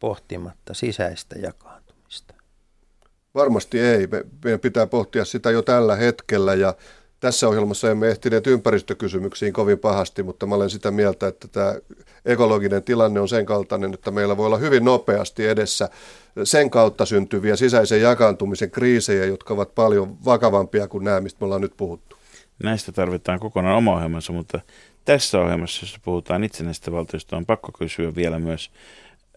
[0.00, 2.34] pohtimatta sisäistä jakaantumista?
[3.34, 4.08] Varmasti ei.
[4.44, 6.74] Meidän pitää pohtia sitä jo tällä hetkellä ja
[7.20, 11.74] tässä ohjelmassa emme ehtineet ympäristökysymyksiin kovin pahasti, mutta mä olen sitä mieltä, että tämä
[12.24, 15.88] ekologinen tilanne on sen kaltainen, että meillä voi olla hyvin nopeasti edessä
[16.44, 21.60] sen kautta syntyviä sisäisen jakaantumisen kriisejä, jotka ovat paljon vakavampia kuin nämä, mistä me ollaan
[21.60, 22.15] nyt puhuttu.
[22.62, 24.60] Näistä tarvitaan kokonaan oma ohjelmansa, mutta
[25.04, 28.70] tässä ohjelmassa, jossa puhutaan itsenäistä valtiosta, on pakko kysyä vielä myös,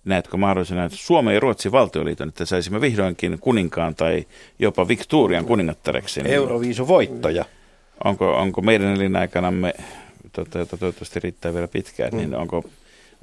[0.05, 4.25] näetkö mahdollisena, että Suomen ja Ruotsin valtioliiton, että saisimme vihdoinkin kuninkaan tai
[4.59, 6.21] jopa Victorian kuningattareksi?
[6.25, 7.45] Euroviisu voittaja
[8.03, 9.73] onko, onko meidän elinaikanamme,
[10.33, 12.31] tota, jota toivottavasti riittää vielä pitkään, niin mm.
[12.31, 12.63] niin onko,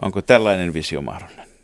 [0.02, 1.55] onko tällainen visio mahdollinen?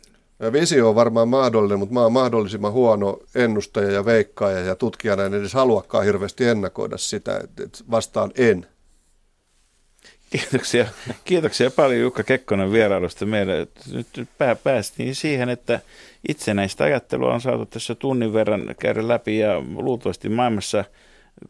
[0.51, 5.33] Visio on varmaan mahdollinen, mutta mä oon mahdollisimman huono ennustaja ja veikkaaja ja tutkijana en
[5.33, 8.67] edes haluakaan hirveästi ennakoida sitä, että vastaan en.
[10.29, 10.85] Kiitoksia,
[11.25, 13.67] kiitoksia paljon Jukka Kekkonen vierailusta meille.
[13.91, 14.07] Nyt
[14.63, 15.79] päästiin siihen, että
[16.27, 20.85] itsenäistä ajattelua on saatu tässä tunnin verran käydä läpi ja luultavasti maailmassa–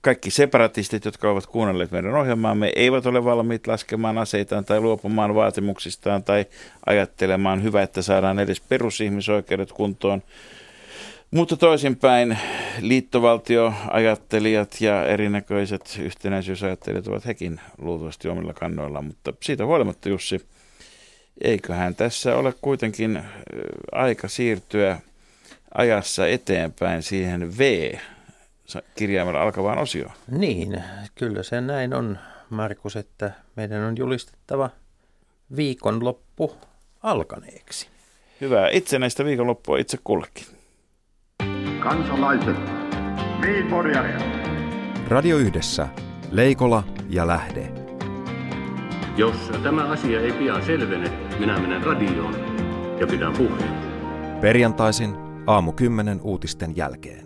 [0.01, 6.23] kaikki separatistit, jotka ovat kuunnelleet meidän ohjelmaamme, eivät ole valmiit laskemaan aseitaan tai luopumaan vaatimuksistaan
[6.23, 6.45] tai
[6.86, 10.23] ajattelemaan hyvä, että saadaan edes perusihmisoikeudet kuntoon.
[11.31, 12.38] Mutta toisinpäin
[12.81, 19.05] liittovaltioajattelijat ja erinäköiset yhtenäisyysajattelijat ovat hekin luultavasti omilla kannoillaan.
[19.05, 20.45] Mutta siitä huolimatta Jussi,
[21.41, 23.23] eiköhän tässä ole kuitenkin
[23.91, 24.99] aika siirtyä
[25.73, 27.93] ajassa eteenpäin siihen V
[28.95, 30.11] kirjaimella alkavaan osioon.
[30.32, 30.84] Niin,
[31.15, 32.17] kyllä se näin on,
[32.49, 34.69] Markus, että meidän on julistettava
[35.55, 36.55] viikonloppu
[37.03, 37.88] alkaneeksi.
[38.41, 40.45] Hyvää itsenäistä viikonloppua itse kullekin.
[41.80, 42.57] Kansalaiset,
[45.07, 45.88] Radio Yhdessä,
[46.32, 47.71] Leikola ja Lähde.
[49.17, 51.09] Jos tämä asia ei pian selvene,
[51.39, 52.36] minä menen radioon
[52.99, 53.93] ja pidän puheen.
[54.41, 55.15] Perjantaisin
[55.47, 57.22] aamu 10 uutisten jälkeen.